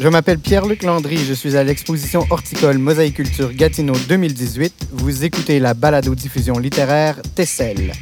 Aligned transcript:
Je 0.00 0.08
m'appelle 0.08 0.38
Pierre-Luc 0.38 0.82
Landry, 0.82 1.18
je 1.18 1.32
suis 1.32 1.56
à 1.56 1.62
l'exposition 1.62 2.26
horticole 2.30 2.78
Mosaïculture 2.78 3.52
Gatineau 3.52 3.94
2018. 4.08 4.88
Vous 4.92 5.24
écoutez 5.24 5.60
la 5.60 5.74
balado-diffusion 5.74 6.58
littéraire 6.58 7.20
Tessel. 7.36 7.92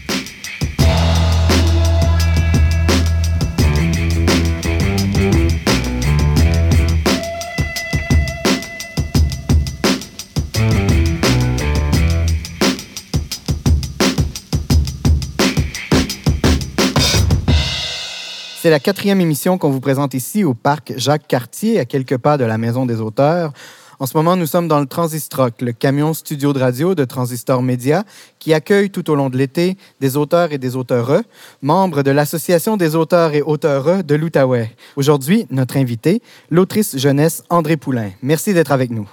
C'est 18.62 18.70
la 18.70 18.78
quatrième 18.78 19.20
émission 19.20 19.58
qu'on 19.58 19.70
vous 19.70 19.80
présente 19.80 20.14
ici 20.14 20.44
au 20.44 20.54
parc 20.54 20.92
Jacques-Cartier, 20.96 21.80
à 21.80 21.84
quelques 21.84 22.16
pas 22.16 22.38
de 22.38 22.44
la 22.44 22.58
Maison 22.58 22.86
des 22.86 23.00
auteurs. 23.00 23.52
En 23.98 24.06
ce 24.06 24.16
moment, 24.16 24.36
nous 24.36 24.46
sommes 24.46 24.68
dans 24.68 24.78
le 24.78 24.86
Transistroc, 24.86 25.60
le 25.60 25.72
camion 25.72 26.14
studio 26.14 26.52
de 26.52 26.60
radio 26.60 26.94
de 26.94 27.04
Transistor 27.04 27.60
Média, 27.60 28.04
qui 28.38 28.54
accueille 28.54 28.90
tout 28.90 29.10
au 29.10 29.16
long 29.16 29.30
de 29.30 29.36
l'été 29.36 29.76
des 30.00 30.16
auteurs 30.16 30.52
et 30.52 30.58
des 30.58 30.76
auteureux, 30.76 31.24
membres 31.60 32.04
de 32.04 32.12
l'Association 32.12 32.76
des 32.76 32.94
auteurs 32.94 33.34
et 33.34 33.42
auteureux 33.42 34.04
de 34.04 34.14
l'Outaouais. 34.14 34.70
Aujourd'hui, 34.94 35.48
notre 35.50 35.76
invité, 35.76 36.22
l'autrice 36.48 36.96
jeunesse 36.96 37.42
André 37.50 37.76
Poulain. 37.76 38.10
Merci 38.22 38.54
d'être 38.54 38.70
avec 38.70 38.92
nous. 38.92 39.10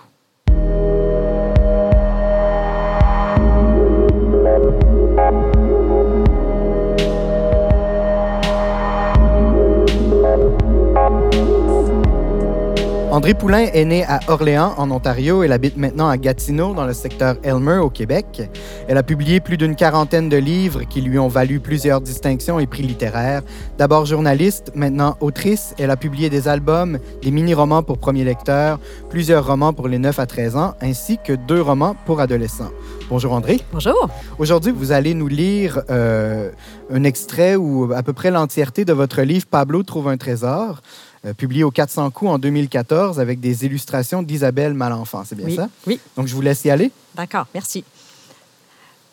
André 13.19 13.33
Poulain 13.33 13.65
est 13.73 13.83
né 13.83 14.05
à 14.05 14.21
Orléans, 14.29 14.75
en 14.77 14.89
Ontario. 14.91 15.43
Elle 15.43 15.51
habite 15.51 15.75
maintenant 15.75 16.07
à 16.07 16.15
Gatineau, 16.15 16.73
dans 16.73 16.85
le 16.85 16.93
secteur 16.93 17.35
Elmer, 17.43 17.79
au 17.79 17.89
Québec. 17.89 18.49
Elle 18.87 18.95
a 18.95 19.03
publié 19.03 19.41
plus 19.41 19.57
d'une 19.57 19.75
quarantaine 19.75 20.29
de 20.29 20.37
livres 20.37 20.83
qui 20.83 21.01
lui 21.01 21.19
ont 21.19 21.27
valu 21.27 21.59
plusieurs 21.59 21.99
distinctions 21.99 22.61
et 22.61 22.65
prix 22.65 22.83
littéraires. 22.83 23.41
D'abord 23.77 24.05
journaliste, 24.05 24.71
maintenant 24.73 25.17
autrice, 25.19 25.75
elle 25.77 25.91
a 25.91 25.97
publié 25.97 26.29
des 26.29 26.47
albums, 26.47 26.97
des 27.21 27.31
mini-romans 27.31 27.83
pour 27.83 27.97
premiers 27.97 28.23
lecteurs, 28.23 28.79
plusieurs 29.09 29.45
romans 29.45 29.73
pour 29.73 29.89
les 29.89 29.99
9 29.99 30.17
à 30.17 30.25
13 30.25 30.55
ans, 30.55 30.75
ainsi 30.79 31.17
que 31.21 31.33
deux 31.33 31.61
romans 31.61 31.97
pour 32.05 32.21
adolescents. 32.21 32.71
Bonjour 33.09 33.33
André. 33.33 33.59
Bonjour. 33.73 34.07
Aujourd'hui, 34.37 34.71
vous 34.71 34.93
allez 34.93 35.13
nous 35.13 35.27
lire 35.27 35.81
euh, 35.89 36.51
un 36.89 37.03
extrait 37.03 37.57
ou 37.57 37.91
à 37.93 38.01
peu 38.01 38.13
près 38.13 38.31
l'entièreté 38.31 38.85
de 38.85 38.93
votre 38.93 39.23
livre 39.23 39.45
Pablo 39.45 39.83
trouve 39.83 40.07
un 40.07 40.15
trésor. 40.15 40.81
Euh, 41.25 41.33
publié 41.33 41.65
au 41.65 41.71
400 41.71 42.11
coups 42.11 42.31
en 42.31 42.39
2014 42.39 43.19
avec 43.19 43.41
des 43.41 43.65
illustrations 43.65 44.23
d'Isabelle 44.23 44.73
Malenfant. 44.73 45.25
C'est 45.25 45.35
bien 45.35 45.47
oui, 45.47 45.55
ça? 45.55 45.69
Oui. 45.85 45.99
Donc, 46.15 46.27
je 46.27 46.33
vous 46.33 46.41
laisse 46.41 46.63
y 46.63 46.69
aller. 46.69 46.91
D'accord, 47.13 47.45
merci. 47.53 47.83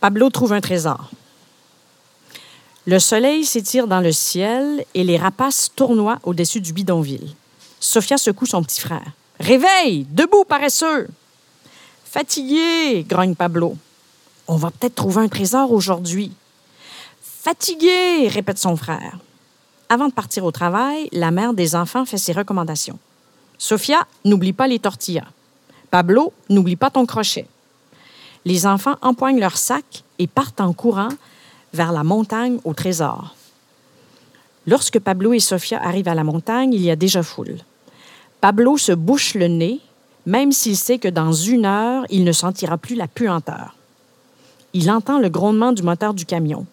Pablo 0.01 0.31
trouve 0.31 0.53
un 0.53 0.61
trésor. 0.61 1.11
Le 2.87 3.01
soleil 3.01 3.45
s'étire 3.45 3.89
dans 3.89 4.01
le 4.01 4.13
ciel 4.13 4.85
et 4.95 5.03
les 5.03 5.17
rapaces 5.17 5.73
tournoient 5.75 6.21
au-dessus 6.23 6.61
du 6.61 6.73
bidonville. 6.73 7.35
Sophia 7.81 8.19
secoue 8.19 8.47
son 8.47 8.63
petit 8.63 8.81
frère. 8.81 9.11
Réveille! 9.41 10.07
Debout, 10.13 10.45
paresseux! 10.45 11.09
Fatigué, 12.05 13.05
grogne 13.09 13.35
Pablo. 13.35 13.77
On 14.47 14.57
va 14.57 14.71
peut-être 14.71 14.95
trouver 14.95 15.23
un 15.23 15.29
trésor 15.29 15.73
aujourd'hui. 15.73 16.31
Fatigué, 17.21 18.29
répète 18.29 18.59
son 18.59 18.77
frère. 18.77 19.19
Avant 19.89 20.09
de 20.09 20.13
partir 20.13 20.45
au 20.45 20.51
travail, 20.51 21.09
la 21.13 21.31
mère 21.31 21.55
des 21.55 21.77
enfants 21.77 22.05
fait 22.05 22.19
ses 22.19 22.33
recommandations. 22.33 22.99
Sophia, 23.59 24.07
n'oublie 24.25 24.53
pas 24.53 24.67
les 24.67 24.81
tortillas. 24.81 25.29
Pablo, 25.91 26.33
n'oublie 26.51 26.77
pas 26.77 26.91
ton 26.91 27.07
crochet. 27.07 27.47
Les 28.45 28.67
enfants 28.67 28.97
empoignent 29.01 29.41
leurs 29.41 29.57
sacs 29.57 30.03
et 30.19 30.27
partent 30.27 30.61
en 30.61 30.73
courant 30.73 31.09
vers 31.73 31.93
la 31.93 32.05
montagne 32.05 32.59
au 32.65 32.75
trésor. 32.75 33.35
Lorsque 34.67 34.99
Pablo 34.99 35.33
et 35.33 35.41
Sophia 35.41 35.81
arrivent 35.81 36.09
à 36.09 36.15
la 36.15 36.25
montagne, 36.25 36.75
il 36.75 36.83
y 36.83 36.91
a 36.91 36.97
déjà 36.97 37.23
foule. 37.23 37.57
Pablo 38.41 38.77
se 38.79 38.93
bouche 38.93 39.35
le 39.35 39.47
nez, 39.47 39.81
même 40.27 40.51
s'il 40.51 40.77
sait 40.77 40.99
que 40.99 41.09
dans 41.09 41.33
une 41.33 41.65
heure, 41.65 42.05
il 42.11 42.25
ne 42.25 42.33
sentira 42.33 42.77
plus 42.77 42.97
la 42.97 43.07
puanteur. 43.07 43.77
Il 44.73 44.91
entend 44.91 45.21
le 45.21 45.29
grondement 45.29 45.73
du 45.73 45.83
moteur 45.83 46.13
du 46.13 46.27
camion. 46.27 46.67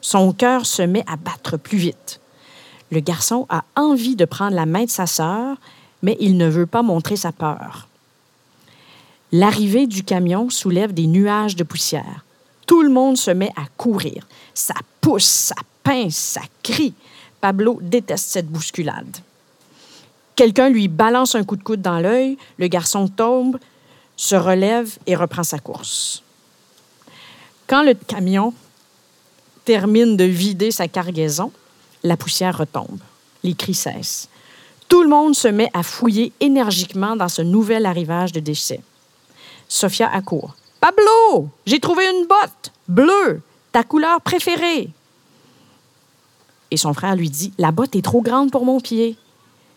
Son 0.00 0.32
cœur 0.32 0.64
se 0.64 0.82
met 0.82 1.04
à 1.08 1.16
battre 1.16 1.56
plus 1.56 1.78
vite. 1.78 2.20
Le 2.90 3.00
garçon 3.00 3.46
a 3.48 3.64
envie 3.76 4.16
de 4.16 4.24
prendre 4.24 4.56
la 4.56 4.66
main 4.66 4.84
de 4.84 4.90
sa 4.90 5.06
sœur, 5.06 5.56
mais 6.02 6.16
il 6.20 6.36
ne 6.36 6.48
veut 6.48 6.66
pas 6.66 6.82
montrer 6.82 7.16
sa 7.16 7.32
peur. 7.32 7.88
L'arrivée 9.32 9.86
du 9.86 10.02
camion 10.02 10.50
soulève 10.50 10.92
des 10.92 11.06
nuages 11.06 11.54
de 11.54 11.62
poussière. 11.62 12.24
Tout 12.66 12.82
le 12.82 12.90
monde 12.90 13.16
se 13.16 13.30
met 13.30 13.52
à 13.56 13.62
courir. 13.76 14.26
Ça 14.54 14.74
pousse, 15.00 15.24
ça 15.24 15.54
pince, 15.82 16.16
ça 16.16 16.40
crie. 16.62 16.94
Pablo 17.40 17.78
déteste 17.80 18.28
cette 18.28 18.48
bousculade. 18.48 19.18
Quelqu'un 20.34 20.68
lui 20.68 20.88
balance 20.88 21.34
un 21.34 21.44
coup 21.44 21.56
de 21.56 21.62
coude 21.62 21.82
dans 21.82 22.00
l'œil, 22.00 22.38
le 22.58 22.66
garçon 22.66 23.08
tombe, 23.08 23.58
se 24.16 24.34
relève 24.34 24.98
et 25.06 25.14
reprend 25.14 25.42
sa 25.42 25.58
course. 25.58 26.22
Quand 27.66 27.82
le 27.82 27.94
camion 27.94 28.52
termine 29.64 30.16
de 30.16 30.24
vider 30.24 30.70
sa 30.70 30.88
cargaison, 30.88 31.52
la 32.02 32.16
poussière 32.16 32.58
retombe. 32.58 33.00
Les 33.42 33.54
cris 33.54 33.74
cessent. 33.74 34.28
Tout 34.88 35.02
le 35.02 35.08
monde 35.08 35.34
se 35.34 35.48
met 35.48 35.70
à 35.72 35.82
fouiller 35.82 36.32
énergiquement 36.40 37.16
dans 37.16 37.28
ce 37.28 37.42
nouvel 37.42 37.86
arrivage 37.86 38.32
de 38.32 38.40
déchets. 38.40 38.82
Sophia 39.68 40.10
accourt. 40.12 40.56
Pablo, 40.80 41.48
j'ai 41.66 41.78
trouvé 41.78 42.04
une 42.04 42.26
botte 42.26 42.72
bleue, 42.88 43.40
ta 43.70 43.84
couleur 43.84 44.20
préférée. 44.20 44.90
Et 46.70 46.76
son 46.76 46.92
frère 46.92 47.16
lui 47.16 47.30
dit 47.30 47.52
La 47.58 47.70
botte 47.70 47.94
est 47.94 48.04
trop 48.04 48.20
grande 48.20 48.50
pour 48.50 48.64
mon 48.64 48.80
pied. 48.80 49.16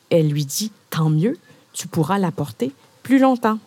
Elle 0.10 0.30
lui 0.30 0.46
dit 0.46 0.72
Tant 0.90 1.10
mieux, 1.10 1.38
tu 1.74 1.88
pourras 1.88 2.20
la 2.20 2.32
porter 2.32 2.72
plus 3.04 3.20
longtemps. 3.20 3.60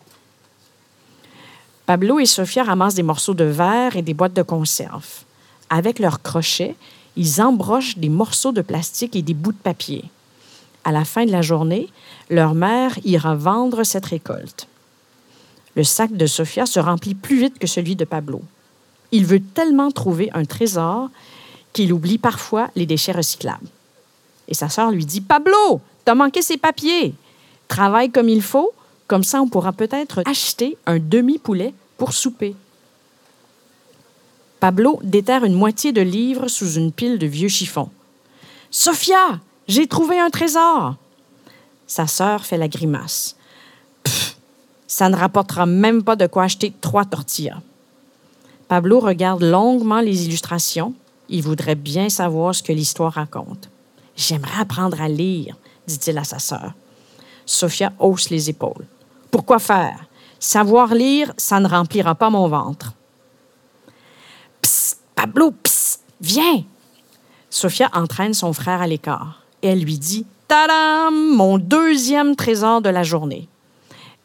Pablo 1.85 2.19
et 2.19 2.25
Sophia 2.25 2.63
ramassent 2.63 2.95
des 2.95 3.03
morceaux 3.03 3.33
de 3.33 3.45
verre 3.45 3.95
et 3.95 4.01
des 4.01 4.13
boîtes 4.13 4.33
de 4.33 4.41
conserve. 4.41 5.07
Avec 5.69 5.99
leurs 5.99 6.21
crochets, 6.21 6.75
ils 7.17 7.41
embrochent 7.41 7.97
des 7.97 8.09
morceaux 8.09 8.51
de 8.51 8.61
plastique 8.61 9.15
et 9.15 9.21
des 9.21 9.33
bouts 9.33 9.51
de 9.51 9.57
papier. 9.57 10.05
À 10.83 10.91
la 10.91 11.03
fin 11.03 11.25
de 11.25 11.31
la 11.31 11.41
journée, 11.41 11.89
leur 12.29 12.53
mère 12.53 12.97
ira 13.03 13.35
vendre 13.35 13.83
cette 13.83 14.05
récolte. 14.05 14.67
Le 15.75 15.83
sac 15.83 16.13
de 16.13 16.25
Sophia 16.25 16.65
se 16.65 16.79
remplit 16.79 17.15
plus 17.15 17.39
vite 17.39 17.59
que 17.59 17.67
celui 17.67 17.95
de 17.95 18.05
Pablo. 18.05 18.41
Il 19.11 19.25
veut 19.25 19.41
tellement 19.41 19.91
trouver 19.91 20.29
un 20.33 20.45
trésor 20.45 21.09
qu'il 21.73 21.91
oublie 21.91 22.17
parfois 22.17 22.69
les 22.75 22.85
déchets 22.85 23.11
recyclables. 23.11 23.67
Et 24.47 24.53
sa 24.53 24.69
sœur 24.69 24.91
lui 24.91 25.05
dit 25.05 25.21
Pablo, 25.21 25.81
t'as 26.05 26.15
manqué 26.15 26.41
ces 26.41 26.57
papiers. 26.57 27.13
Travaille 27.67 28.11
comme 28.11 28.29
il 28.29 28.41
faut, 28.41 28.71
comme 29.07 29.23
ça 29.23 29.41
on 29.41 29.49
pourra 29.49 29.73
peut-être 29.73 30.21
acheter 30.25 30.77
un 30.85 30.99
demi-poulet 30.99 31.73
pour 31.97 32.13
souper. 32.13 32.55
Pablo 34.59 34.99
déterre 35.03 35.43
une 35.43 35.53
moitié 35.53 35.91
de 35.91 36.01
livres 36.01 36.47
sous 36.47 36.73
une 36.73 36.91
pile 36.91 37.19
de 37.19 37.27
vieux 37.27 37.47
chiffons. 37.47 37.89
Sophia, 38.71 39.39
j'ai 39.67 39.87
trouvé 39.87 40.19
un 40.19 40.29
trésor. 40.29 40.95
Sa 41.85 42.07
sœur 42.07 42.45
fait 42.45 42.57
la 42.57 42.67
grimace. 42.67 43.35
Pfff, 44.03 44.35
ça 44.87 45.09
ne 45.09 45.15
rapportera 45.15 45.65
même 45.65 46.03
pas 46.03 46.15
de 46.15 46.27
quoi 46.27 46.43
acheter 46.43 46.73
trois 46.81 47.05
tortillas. 47.05 47.61
Pablo 48.67 48.99
regarde 48.99 49.43
longuement 49.43 50.01
les 50.01 50.25
illustrations. 50.25 50.93
Il 51.29 51.43
voudrait 51.43 51.75
bien 51.75 52.09
savoir 52.09 52.55
ce 52.55 52.63
que 52.63 52.73
l'histoire 52.73 53.13
raconte. 53.13 53.69
J'aimerais 54.15 54.61
apprendre 54.61 55.01
à 55.01 55.07
lire, 55.07 55.55
dit-il 55.85 56.17
à 56.17 56.23
sa 56.23 56.39
sœur. 56.39 56.73
Sophia 57.45 57.93
hausse 57.99 58.29
les 58.29 58.49
épaules. 58.49 58.85
Pourquoi 59.29 59.59
faire? 59.59 60.05
Savoir 60.39 60.93
lire, 60.95 61.31
ça 61.37 61.59
ne 61.59 61.67
remplira 61.67 62.15
pas 62.15 62.29
mon 62.29 62.47
ventre. 62.47 62.93
Pablo, 65.17 65.49
psst, 65.49 66.03
viens! 66.21 66.63
Sophia 67.49 67.89
entraîne 67.93 68.35
son 68.35 68.53
frère 68.53 68.83
à 68.83 68.87
l'écart. 68.87 69.41
Elle 69.63 69.81
lui 69.81 69.97
dit 69.97 70.27
Tadam! 70.47 71.11
Mon 71.33 71.57
deuxième 71.57 72.35
trésor 72.35 72.83
de 72.83 72.89
la 72.89 73.01
journée. 73.01 73.49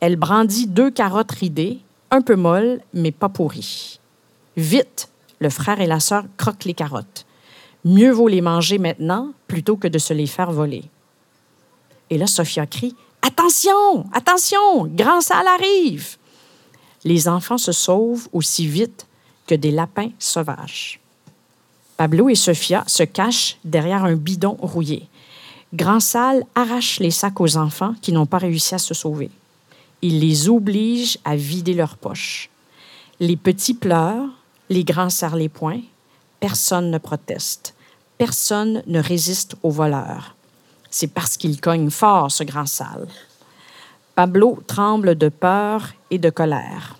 Elle 0.00 0.16
brandit 0.16 0.66
deux 0.66 0.90
carottes 0.90 1.32
ridées, 1.32 1.78
un 2.10 2.20
peu 2.20 2.36
molles, 2.36 2.82
mais 2.92 3.10
pas 3.10 3.30
pourries. 3.30 4.00
Vite! 4.58 5.08
Le 5.38 5.48
frère 5.48 5.80
et 5.80 5.86
la 5.86 5.98
sœur 5.98 6.24
croquent 6.36 6.66
les 6.66 6.74
carottes. 6.74 7.24
Mieux 7.86 8.10
vaut 8.10 8.28
les 8.28 8.42
manger 8.42 8.76
maintenant 8.76 9.32
plutôt 9.48 9.78
que 9.78 9.88
de 9.88 9.98
se 9.98 10.12
les 10.12 10.26
faire 10.26 10.52
voler. 10.52 10.84
Et 12.10 12.18
là, 12.18 12.26
Sophia 12.26 12.66
crie 12.66 12.94
Attention! 13.22 14.04
Attention! 14.12 14.88
Grand 14.88 15.22
sale 15.22 15.46
arrive! 15.46 16.18
Les 17.02 17.28
enfants 17.28 17.56
se 17.56 17.72
sauvent 17.72 18.28
aussi 18.34 18.66
vite 18.66 19.06
que 19.52 19.56
des 19.58 19.70
lapins 19.70 20.08
sauvages. 20.18 20.98
Pablo 21.98 22.30
et 22.30 22.34
Sophia 22.34 22.84
se 22.86 23.02
cachent 23.02 23.58
derrière 23.64 24.02
un 24.02 24.16
bidon 24.16 24.56
rouillé. 24.58 25.06
Grand 25.74 26.00
Salle 26.00 26.42
arrache 26.54 27.00
les 27.00 27.10
sacs 27.10 27.38
aux 27.38 27.58
enfants 27.58 27.94
qui 28.00 28.12
n'ont 28.12 28.24
pas 28.24 28.38
réussi 28.38 28.74
à 28.74 28.78
se 28.78 28.94
sauver. 28.94 29.30
Il 30.00 30.20
les 30.20 30.48
oblige 30.48 31.18
à 31.26 31.36
vider 31.36 31.74
leurs 31.74 31.98
poches. 31.98 32.48
Les 33.20 33.36
petits 33.36 33.74
pleurent, 33.74 34.30
les 34.70 34.84
grands 34.84 35.10
serrent 35.10 35.36
les 35.36 35.50
poings. 35.50 35.82
Personne 36.40 36.90
ne 36.90 36.96
proteste. 36.96 37.74
Personne 38.16 38.82
ne 38.86 39.00
résiste 39.02 39.56
aux 39.62 39.70
voleurs. 39.70 40.34
C'est 40.88 41.12
parce 41.12 41.36
qu'il 41.36 41.60
cogne 41.60 41.90
fort, 41.90 42.32
ce 42.32 42.42
grand 42.42 42.66
sale. 42.66 43.06
Pablo 44.14 44.62
tremble 44.66 45.14
de 45.14 45.28
peur 45.28 45.92
et 46.10 46.18
de 46.18 46.30
colère. 46.30 46.96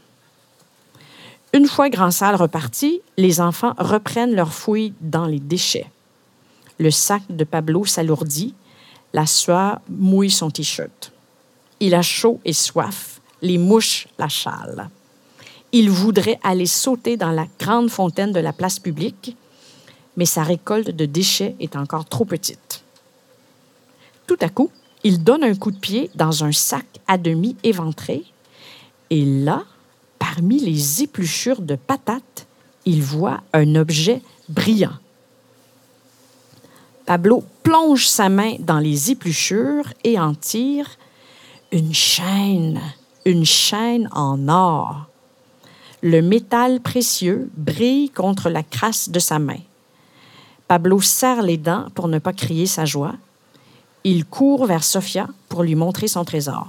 Une 1.55 1.67
fois 1.67 1.91
Grand 1.91 2.11
Salle 2.11 2.37
reparti, 2.37 3.03
les 3.19 3.41
enfants 3.41 3.75
reprennent 3.77 4.35
leur 4.35 4.55
fouille 4.55 4.95
dans 5.03 5.27
les 5.27 5.39
déchets. 5.39 5.91
Le 6.79 6.91
sac 6.91 7.23
de 7.29 7.45
Pablo 7.45 7.85
s'alourdit, 7.85 8.55
la 9.13 9.27
sueur 9.27 9.81
mouille 9.91 10.31
son 10.31 10.51
t-shirt. 10.51 11.13
Il 11.79 11.95
a 11.95 12.01
chaud 12.01 12.41
et 12.47 12.55
soif, 12.55 13.21
les 13.43 13.59
mouches 13.59 14.09
la. 14.19 14.29
Il 15.73 15.91
voudrait 15.91 16.39
aller 16.43 16.67
sauter 16.67 17.19
dans 17.19 17.33
la 17.33 17.47
grande 17.59 17.91
fontaine 17.91 18.33
de 18.33 18.41
la 18.41 18.55
place 18.55 18.79
publique, 18.79 19.37
mais 20.17 20.27
sa 20.27 20.43
récolte 20.43 20.91
de 20.91 21.05
déchets 21.05 21.55
est 21.61 21.77
encore 21.77 22.07
trop 22.07 22.25
petite. 22.25 22.83
Tout 24.27 24.39
à 24.41 24.49
coup, 24.49 24.71
il 25.05 25.23
donne 25.23 25.45
un 25.45 25.55
coup 25.55 25.71
de 25.71 25.79
pied 25.79 26.11
dans 26.15 26.45
un 26.45 26.53
sac 26.53 26.87
à 27.07 27.19
demi 27.19 27.57
éventré, 27.63 28.25
et 29.11 29.25
là, 29.25 29.65
parmi 30.23 30.61
les 30.61 31.03
épluchures 31.03 31.63
de 31.63 31.75
patates, 31.75 32.47
il 32.85 33.03
voit 33.03 33.41
un 33.53 33.75
objet 33.75 34.23
brillant. 34.49 34.97
Pablo 37.07 37.43
plonge 37.65 38.07
sa 38.07 38.29
main 38.29 38.55
dans 38.61 38.79
les 38.79 39.11
épluchures 39.11 39.93
et 40.05 40.21
en 40.21 40.35
tire 40.35 40.89
une 41.73 41.93
chaîne, 41.93 42.81
une 43.25 43.45
chaîne 43.45 44.09
en 44.13 44.47
or. 44.47 45.07
Le 46.03 46.23
métal 46.23 46.81
précieux 46.81 47.51
brille 47.57 48.11
contre 48.11 48.49
la 48.49 48.63
crasse 48.63 49.09
de 49.09 49.19
sa 49.19 49.41
main. 49.41 49.61
Pablo 50.69 51.01
serre 51.01 51.43
les 51.43 51.57
dents 51.57 51.87
pour 51.97 52.07
ne 52.07 52.21
pas 52.21 52.33
crier 52.33 52.67
sa 52.67 52.85
joie. 52.85 53.17
Il 54.05 54.25
court 54.25 54.67
vers 54.67 54.85
Sofia 54.85 55.27
pour 55.49 55.65
lui 55.65 55.75
montrer 55.75 56.07
son 56.07 56.25
trésor. 56.25 56.69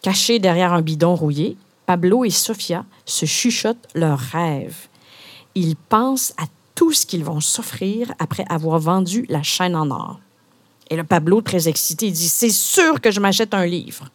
Caché 0.00 0.38
derrière 0.38 0.72
un 0.72 0.82
bidon 0.82 1.14
rouillé, 1.14 1.58
Pablo 1.86 2.24
et 2.24 2.30
Sofia 2.30 2.84
se 3.04 3.26
chuchotent 3.26 3.88
leurs 3.94 4.18
rêves. 4.18 4.88
Ils 5.54 5.76
pensent 5.76 6.34
à 6.36 6.46
tout 6.74 6.92
ce 6.92 7.06
qu'ils 7.06 7.24
vont 7.24 7.40
s'offrir 7.40 8.12
après 8.18 8.44
avoir 8.48 8.78
vendu 8.80 9.24
la 9.28 9.44
chaîne 9.44 9.76
en 9.76 9.90
or. 9.90 10.20
Et 10.90 10.96
le 10.96 11.04
Pablo, 11.04 11.40
très 11.40 11.68
excité, 11.68 12.10
dit 12.10 12.28
C'est 12.28 12.50
sûr 12.50 13.00
que 13.00 13.10
je 13.10 13.20
m'achète 13.20 13.54
un 13.54 13.66
livre. 13.66 14.10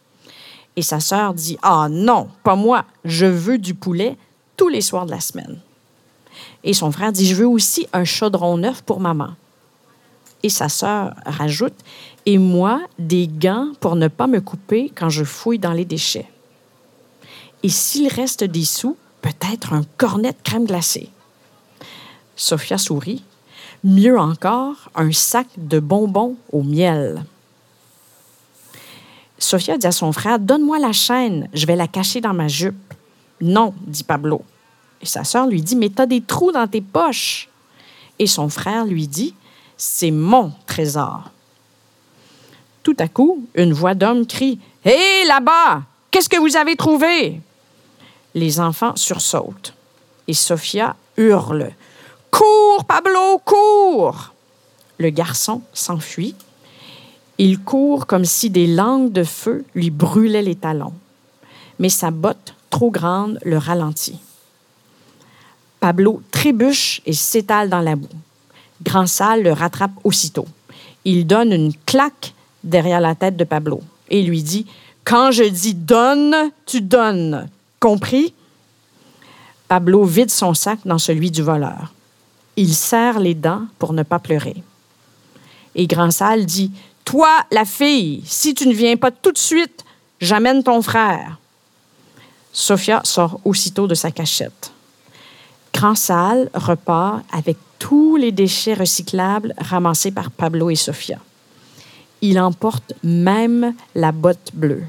Et 0.76 0.82
sa 0.82 1.00
sœur 1.00 1.34
dit 1.34 1.58
Ah 1.62 1.88
non, 1.90 2.28
pas 2.44 2.56
moi, 2.56 2.84
je 3.04 3.26
veux 3.26 3.58
du 3.58 3.74
poulet 3.74 4.16
tous 4.56 4.68
les 4.68 4.80
soirs 4.82 5.06
de 5.06 5.10
la 5.10 5.20
semaine. 5.20 5.58
Et 6.64 6.74
son 6.74 6.92
frère 6.92 7.12
dit 7.12 7.26
Je 7.26 7.34
veux 7.34 7.48
aussi 7.48 7.86
un 7.92 8.04
chaudron 8.04 8.58
neuf 8.58 8.82
pour 8.82 9.00
maman. 9.00 9.30
Et 10.42 10.48
sa 10.50 10.68
sœur 10.68 11.14
rajoute 11.24 11.74
Et 12.26 12.36
moi, 12.36 12.82
des 12.98 13.28
gants 13.28 13.72
pour 13.80 13.96
ne 13.96 14.08
pas 14.08 14.26
me 14.26 14.40
couper 14.40 14.92
quand 14.94 15.08
je 15.08 15.24
fouille 15.24 15.58
dans 15.58 15.72
les 15.72 15.84
déchets 15.84 16.28
et 17.62 17.68
s'il 17.68 18.08
reste 18.08 18.44
des 18.44 18.64
sous, 18.64 18.96
peut-être 19.20 19.72
un 19.72 19.82
cornet 19.96 20.32
de 20.32 20.42
crème 20.42 20.66
glacée. 20.66 21.08
Sophia 22.36 22.78
sourit. 22.78 23.22
Mieux 23.84 24.18
encore, 24.18 24.90
un 24.94 25.10
sac 25.12 25.46
de 25.56 25.80
bonbons 25.80 26.36
au 26.52 26.62
miel. 26.62 27.24
Sophia 29.38 29.76
dit 29.76 29.86
à 29.86 29.92
son 29.92 30.12
frère 30.12 30.38
Donne-moi 30.38 30.78
la 30.78 30.92
chaîne, 30.92 31.48
je 31.52 31.66
vais 31.66 31.76
la 31.76 31.88
cacher 31.88 32.20
dans 32.20 32.32
ma 32.32 32.48
jupe. 32.48 32.94
Non, 33.40 33.74
dit 33.86 34.04
Pablo. 34.04 34.42
Et 35.00 35.06
sa 35.06 35.24
sœur 35.24 35.48
lui 35.48 35.62
dit 35.62 35.74
Mais 35.74 35.88
t'as 35.88 36.06
des 36.06 36.20
trous 36.20 36.52
dans 36.52 36.68
tes 36.68 36.80
poches. 36.80 37.48
Et 38.18 38.28
son 38.28 38.48
frère 38.48 38.84
lui 38.84 39.08
dit 39.08 39.34
C'est 39.76 40.12
mon 40.12 40.52
trésor. 40.66 41.30
Tout 42.84 42.96
à 42.98 43.08
coup, 43.08 43.44
une 43.54 43.72
voix 43.72 43.94
d'homme 43.94 44.26
crie 44.26 44.60
Hé, 44.84 45.24
là-bas 45.26 45.82
Qu'est-ce 46.10 46.28
que 46.28 46.38
vous 46.38 46.56
avez 46.56 46.76
trouvé 46.76 47.40
les 48.34 48.60
enfants 48.60 48.96
sursautent 48.96 49.74
et 50.28 50.34
Sophia 50.34 50.96
hurle 51.16 51.72
Cours, 52.30 52.84
Pablo, 52.86 53.38
cours 53.44 54.32
Le 54.98 55.10
garçon 55.10 55.62
s'enfuit. 55.74 56.34
Il 57.36 57.60
court 57.60 58.06
comme 58.06 58.24
si 58.24 58.48
des 58.48 58.66
langues 58.66 59.12
de 59.12 59.24
feu 59.24 59.64
lui 59.74 59.90
brûlaient 59.90 60.42
les 60.42 60.54
talons. 60.54 60.94
Mais 61.78 61.90
sa 61.90 62.10
botte, 62.10 62.54
trop 62.70 62.90
grande, 62.90 63.38
le 63.44 63.58
ralentit. 63.58 64.18
Pablo 65.80 66.22
trébuche 66.30 67.02
et 67.04 67.12
s'étale 67.12 67.68
dans 67.68 67.80
la 67.80 67.96
boue. 67.96 68.08
Grand 68.82 69.06
Salle 69.06 69.42
le 69.42 69.52
rattrape 69.52 69.92
aussitôt. 70.04 70.46
Il 71.04 71.26
donne 71.26 71.52
une 71.52 71.74
claque 71.86 72.34
derrière 72.64 73.00
la 73.00 73.14
tête 73.14 73.36
de 73.36 73.44
Pablo 73.44 73.82
et 74.08 74.22
lui 74.22 74.42
dit 74.42 74.66
Quand 75.04 75.32
je 75.32 75.44
dis 75.44 75.74
donne, 75.74 76.34
tu 76.66 76.80
donnes. 76.80 77.48
Compris? 77.82 78.32
Pablo 79.66 80.04
vide 80.04 80.30
son 80.30 80.54
sac 80.54 80.78
dans 80.84 80.98
celui 80.98 81.32
du 81.32 81.42
voleur. 81.42 81.92
Il 82.54 82.72
serre 82.76 83.18
les 83.18 83.34
dents 83.34 83.64
pour 83.80 83.92
ne 83.92 84.04
pas 84.04 84.20
pleurer. 84.20 84.62
Et 85.74 85.88
Grand 85.88 86.12
Salle 86.12 86.46
dit 86.46 86.70
Toi, 87.04 87.28
la 87.50 87.64
fille, 87.64 88.22
si 88.24 88.54
tu 88.54 88.68
ne 88.68 88.72
viens 88.72 88.96
pas 88.96 89.10
tout 89.10 89.32
de 89.32 89.38
suite, 89.38 89.84
j'amène 90.20 90.62
ton 90.62 90.80
frère. 90.80 91.38
Sophia 92.52 93.00
sort 93.02 93.40
aussitôt 93.44 93.88
de 93.88 93.96
sa 93.96 94.12
cachette. 94.12 94.70
Grand 95.74 95.96
Salle 95.96 96.50
repart 96.54 97.24
avec 97.32 97.56
tous 97.80 98.14
les 98.14 98.30
déchets 98.30 98.74
recyclables 98.74 99.54
ramassés 99.58 100.12
par 100.12 100.30
Pablo 100.30 100.70
et 100.70 100.76
Sophia. 100.76 101.18
Il 102.20 102.38
emporte 102.38 102.92
même 103.02 103.74
la 103.96 104.12
botte 104.12 104.52
bleue. 104.54 104.84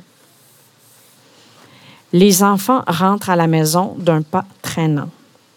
Les 2.13 2.43
enfants 2.43 2.83
rentrent 2.87 3.31
à 3.31 3.35
la 3.35 3.47
maison 3.47 3.95
d'un 3.97 4.21
pas 4.21 4.45
traînant. 4.61 5.09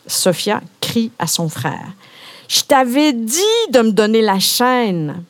Sophia 0.06 0.62
crie 0.80 1.12
à 1.18 1.26
son 1.26 1.50
frère. 1.50 1.92
Je 2.48 2.62
t'avais 2.62 3.12
dit 3.12 3.42
de 3.70 3.80
me 3.80 3.90
donner 3.90 4.22
la 4.22 4.38
chaîne. 4.38 5.22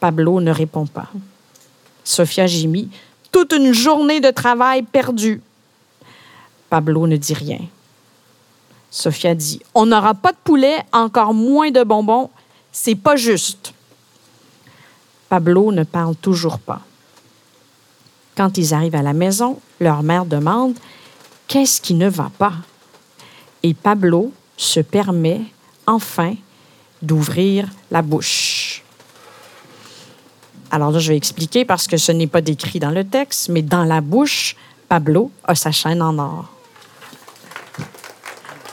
Pablo 0.00 0.40
ne 0.40 0.50
répond 0.50 0.86
pas. 0.86 1.08
Sophia 2.04 2.46
gémit. 2.46 2.88
Toute 3.32 3.52
une 3.52 3.72
journée 3.72 4.20
de 4.20 4.30
travail 4.30 4.82
perdue. 4.82 5.42
Pablo 6.70 7.06
ne 7.06 7.16
dit 7.16 7.34
rien. 7.34 7.60
Sophia 8.90 9.34
dit 9.34 9.60
On 9.74 9.86
n'aura 9.86 10.14
pas 10.14 10.32
de 10.32 10.38
poulet, 10.42 10.78
encore 10.92 11.34
moins 11.34 11.70
de 11.70 11.82
bonbons. 11.82 12.30
C'est 12.72 12.94
pas 12.94 13.16
juste. 13.16 13.74
Pablo 15.28 15.72
ne 15.72 15.84
parle 15.84 16.16
toujours 16.16 16.58
pas. 16.58 16.80
Quand 18.36 18.58
ils 18.58 18.74
arrivent 18.74 18.96
à 18.96 19.02
la 19.02 19.12
maison, 19.12 19.58
leur 19.80 20.02
mère 20.02 20.24
demande 20.24 20.74
Qu'est-ce 21.46 21.80
qui 21.80 21.94
ne 21.94 22.08
va 22.08 22.30
pas 22.38 22.54
Et 23.62 23.74
Pablo 23.74 24.32
se 24.56 24.80
permet 24.80 25.42
enfin 25.86 26.34
d'ouvrir 27.02 27.68
la 27.90 28.02
bouche. 28.02 28.82
Alors 30.70 30.90
là, 30.90 30.98
je 30.98 31.10
vais 31.10 31.16
expliquer 31.16 31.64
parce 31.64 31.86
que 31.86 31.96
ce 31.96 32.10
n'est 32.10 32.26
pas 32.26 32.40
décrit 32.40 32.80
dans 32.80 32.90
le 32.90 33.04
texte, 33.04 33.48
mais 33.50 33.62
dans 33.62 33.84
la 33.84 34.00
bouche, 34.00 34.56
Pablo 34.88 35.30
a 35.44 35.54
sa 35.54 35.70
chaîne 35.70 36.02
en 36.02 36.18
or. 36.18 36.50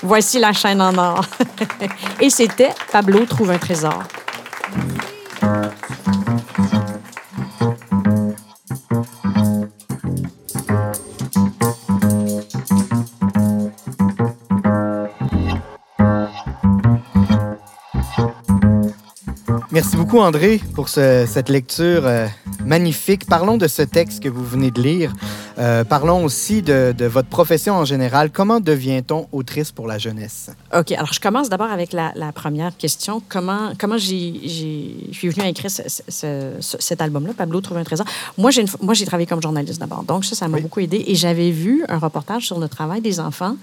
Voici 0.02 0.40
la 0.40 0.54
chaîne 0.54 0.82
en 0.82 0.98
or. 0.98 1.26
Et 2.22 2.30
c'était 2.30 2.74
Pablo 2.92 3.26
trouve 3.26 3.52
un 3.52 3.60
trésor. 3.60 4.02
Beaucoup, 20.12 20.26
André, 20.26 20.60
pour 20.76 20.90
cette 20.90 21.48
lecture 21.48 22.06
euh, 22.06 22.28
magnifique. 22.66 23.26
Parlons 23.28 23.56
de 23.56 23.70
ce 23.70 23.82
texte 23.82 24.22
que 24.22 24.28
vous 24.28 24.44
venez 24.44 24.70
de 24.70 24.82
lire. 24.82 25.14
Euh, 25.58 25.86
parlons 25.86 26.26
aussi 26.26 26.62
de, 26.62 27.06
votre 27.06 27.30
profession 27.30 27.76
en 27.76 27.86
général. 27.86 28.30
Comment 28.30 28.60
devient-on 28.60 29.28
autrice 29.32 29.72
pour 29.72 29.88
la 29.88 29.98
jeunesse? 29.98 30.52
OK. 30.76 30.92
Alors, 30.92 31.14
je 31.14 31.22
commence 31.22 31.48
d'abord 31.48 31.72
avec 31.72 31.94
la, 31.94 32.12
première 32.34 32.76
question. 32.76 33.24
Comment, 33.30 33.72
comment 33.80 33.98
j'ai, 33.98 34.42
je 34.44 35.14
suis 35.14 35.30
venue 35.30 35.46
à 35.46 35.48
écrire 35.48 35.72
cet 35.72 37.02
album-là, 37.02 37.32
Pablo 37.38 37.62
trouve 37.62 37.78
un 37.78 37.86
trésor? 37.86 38.06
Moi, 38.38 38.52
j'ai, 38.52 38.66
moi, 38.82 38.94
j'ai 38.94 39.06
travaillé 39.06 39.28
comme 39.28 39.42
journaliste 39.42 39.80
d'abord. 39.80 40.04
Donc, 40.04 40.26
ça, 40.26 40.36
ça 40.36 40.50
m'a 40.50 40.60
beaucoup 40.60 40.82
aidé. 40.82 41.06
Et 41.08 41.16
j'avais 41.16 41.52
vu 41.52 41.86
un 41.88 42.00
reportage 42.00 42.48
sur 42.48 42.60
le 42.60 42.68
travail 42.68 43.00
des 43.00 43.22
enfants 43.22 43.56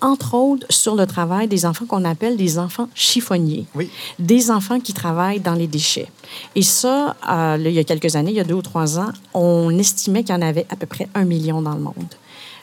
entre 0.00 0.34
autres 0.34 0.66
sur 0.70 0.94
le 0.94 1.06
travail 1.06 1.48
des 1.48 1.64
enfants 1.64 1.86
qu'on 1.86 2.04
appelle 2.04 2.36
des 2.36 2.58
enfants 2.58 2.88
chiffonniers. 2.94 3.66
Oui. 3.74 3.90
Des 4.18 4.50
enfants 4.50 4.80
qui 4.80 4.92
travaillent 4.92 5.40
dans 5.40 5.54
les 5.54 5.66
déchets. 5.66 6.08
Et 6.54 6.62
ça, 6.62 7.16
euh, 7.28 7.56
là, 7.56 7.68
il 7.68 7.74
y 7.74 7.78
a 7.78 7.84
quelques 7.84 8.16
années, 8.16 8.30
il 8.30 8.36
y 8.36 8.40
a 8.40 8.44
deux 8.44 8.54
ou 8.54 8.62
trois 8.62 8.98
ans, 8.98 9.10
on 9.34 9.76
estimait 9.78 10.22
qu'il 10.22 10.34
y 10.34 10.38
en 10.38 10.42
avait 10.42 10.66
à 10.70 10.76
peu 10.76 10.86
près 10.86 11.08
un 11.14 11.24
million 11.24 11.62
dans 11.62 11.74
le 11.74 11.80
monde. 11.80 12.14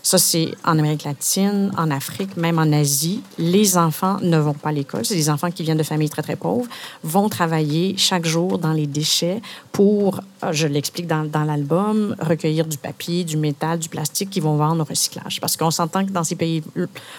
Ça, 0.05 0.17
c'est 0.17 0.53
en 0.65 0.77
Amérique 0.77 1.05
latine, 1.05 1.71
en 1.77 1.89
Afrique, 1.89 2.35
même 2.35 2.59
en 2.59 2.73
Asie. 2.73 3.21
Les 3.37 3.77
enfants 3.77 4.17
ne 4.21 4.37
vont 4.37 4.53
pas 4.53 4.69
à 4.69 4.71
l'école. 4.73 5.05
C'est 5.05 5.15
des 5.15 5.29
enfants 5.29 5.49
qui 5.49 5.63
viennent 5.63 5.77
de 5.77 5.83
familles 5.83 6.09
très, 6.09 6.21
très 6.21 6.35
pauvres, 6.35 6.67
vont 7.03 7.29
travailler 7.29 7.95
chaque 7.97 8.25
jour 8.25 8.57
dans 8.57 8.73
les 8.73 8.85
déchets 8.85 9.41
pour, 9.71 10.19
euh, 10.43 10.51
je 10.51 10.67
l'explique 10.67 11.07
dans, 11.07 11.23
dans 11.23 11.45
l'album, 11.45 12.17
recueillir 12.19 12.65
du 12.65 12.77
papier, 12.77 13.23
du 13.23 13.37
métal, 13.37 13.79
du 13.79 13.87
plastique 13.87 14.29
qu'ils 14.29 14.43
vont 14.43 14.57
vendre 14.57 14.81
au 14.81 14.83
recyclage. 14.83 15.39
Parce 15.39 15.55
qu'on 15.55 15.71
s'entend 15.71 16.05
que 16.05 16.11
dans 16.11 16.25
ces 16.25 16.35
pays 16.35 16.61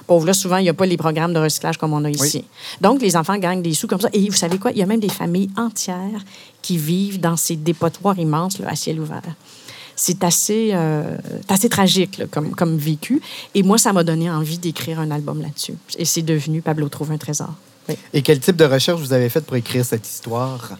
pauvres-là, 0.07 0.35
souvent, 0.35 0.59
il 0.59 0.64
n'y 0.64 0.69
a 0.69 0.75
pas 0.75 0.85
les 0.85 0.99
programmes 0.99 1.33
de 1.33 1.41
recyclage 1.41 1.79
comme 1.79 1.95
on 1.95 2.05
a 2.05 2.11
ici. 2.11 2.45
Donc, 2.83 3.00
les 3.00 3.17
enfants 3.17 3.38
gagnent 3.38 3.62
des 3.62 3.73
sous 3.73 3.87
comme 3.87 4.00
ça. 4.00 4.11
Et 4.12 4.29
vous 4.29 4.37
savez 4.37 4.59
quoi? 4.59 4.73
Il 4.73 4.76
y 4.76 4.83
a 4.83 4.87
même 4.87 5.00
des 5.00 5.09
familles 5.09 5.49
entières 5.57 6.21
qui 6.61 6.76
vivent 6.76 7.19
dans 7.19 7.38
ces 7.38 7.57
dépotoirs 7.57 8.19
immenses 8.19 8.59
là, 8.59 8.69
à 8.69 8.76
ciel 8.76 9.00
ouvert 9.00 9.23
c'est 9.97 10.25
assez, 10.25 10.71
euh, 10.73 11.17
assez 11.49 11.69
tragique 11.69 12.19
là, 12.19 12.27
comme, 12.31 12.55
comme 12.55 12.77
vécu. 12.77 13.21
Et 13.55 13.63
moi, 13.63 13.79
ça 13.79 13.93
m'a 13.93 14.05
donné 14.05 14.31
envie 14.31 14.59
d'écrire 14.59 15.01
un 15.01 15.11
album 15.11 15.41
là-dessus. 15.43 15.75
Et 15.99 16.05
c'est 16.05 16.23
devenu 16.23 16.63
Pablo 16.63 16.89
trouve 16.89 17.13
un 17.13 17.19
trésor. 17.19 17.55
Oui. 17.89 17.97
Et 18.13 18.23
quel 18.23 18.41
type 18.41 18.57
de 18.57 18.65
recherche 18.65 19.01
vous 19.01 19.13
avez 19.13 19.29
fait 19.29 19.41
pour 19.41 19.57
écrire 19.57 19.85
cette 19.85 20.07
histoire? 20.09 20.79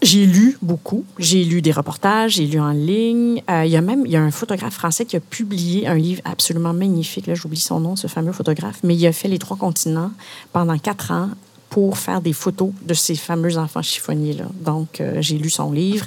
J'ai 0.00 0.26
lu 0.26 0.56
beaucoup. 0.62 1.04
J'ai 1.18 1.44
lu 1.44 1.62
des 1.62 1.72
reportages, 1.72 2.32
j'ai 2.32 2.46
lu 2.46 2.60
en 2.60 2.70
ligne. 2.70 3.42
Euh, 3.50 3.64
il 3.64 3.70
y 3.70 3.76
a 3.76 3.80
même 3.80 4.04
il 4.06 4.12
y 4.12 4.16
a 4.16 4.22
un 4.22 4.30
photographe 4.30 4.74
français 4.74 5.04
qui 5.04 5.16
a 5.16 5.20
publié 5.20 5.86
un 5.86 5.94
livre 5.94 6.22
absolument 6.24 6.72
magnifique. 6.72 7.26
Là, 7.26 7.34
j'oublie 7.34 7.60
son 7.60 7.80
nom, 7.80 7.96
ce 7.96 8.06
fameux 8.06 8.32
photographe, 8.32 8.80
mais 8.82 8.94
il 8.94 9.06
a 9.06 9.12
fait 9.12 9.28
les 9.28 9.38
trois 9.38 9.56
continents 9.56 10.10
pendant 10.52 10.78
quatre 10.78 11.10
ans 11.10 11.30
pour 11.72 11.96
faire 11.96 12.20
des 12.20 12.34
photos 12.34 12.70
de 12.82 12.92
ces 12.92 13.14
fameux 13.14 13.56
enfants 13.56 13.80
chiffonniers-là. 13.80 14.44
Donc, 14.60 15.00
euh, 15.00 15.16
j'ai 15.20 15.38
lu 15.38 15.48
son 15.48 15.72
livre 15.72 16.06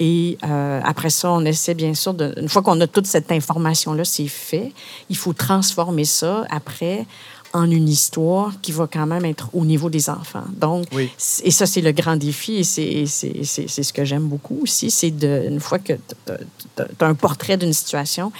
et 0.00 0.38
euh, 0.44 0.80
après 0.84 1.10
ça, 1.10 1.30
on 1.30 1.44
essaie 1.44 1.74
bien 1.74 1.94
sûr, 1.94 2.14
de, 2.14 2.34
une 2.40 2.48
fois 2.48 2.62
qu'on 2.62 2.80
a 2.80 2.86
toute 2.86 3.06
cette 3.06 3.30
information-là, 3.30 4.04
c'est 4.04 4.26
fait, 4.28 4.72
il 5.08 5.16
faut 5.16 5.32
transformer 5.32 6.04
ça 6.04 6.44
après 6.50 7.06
en 7.52 7.70
une 7.70 7.88
histoire 7.88 8.52
qui 8.60 8.72
va 8.72 8.88
quand 8.92 9.06
même 9.06 9.24
être 9.24 9.48
au 9.52 9.64
niveau 9.64 9.88
des 9.88 10.10
enfants. 10.10 10.42
Donc, 10.56 10.86
Oui. 10.92 11.08
et 11.44 11.50
ça, 11.52 11.66
c'est 11.66 11.80
le 11.82 11.92
grand 11.92 12.16
défi 12.16 12.56
et 12.56 12.64
c'est- 12.64 13.06
ce 13.06 13.92
que 13.92 14.04
j'aime 14.04 14.26
beaucoup 14.26 14.58
aussi, 14.62 14.90
c'est 14.90 15.12
de, 15.12 15.44
une 15.48 15.60
fois 15.60 15.78
que 15.78 15.92
tu 15.92 16.82
as 17.00 17.06
un 17.06 17.14
portrait 17.14 17.56
d'une 17.56 17.72
situation, 17.72 18.32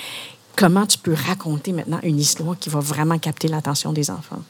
comment 0.57 0.85
tu 0.87 0.99
peux 0.99 1.15
raconter 1.15 1.71
maintenant 1.73 2.01
une 2.03 2.19
histoire 2.19 2.59
qui 2.59 2.69
va 2.71 2.81
vraiment 2.81 3.19
capter 3.19 3.47
l'attention 3.47 3.93
des 3.93 4.11
enfants? 4.11 4.43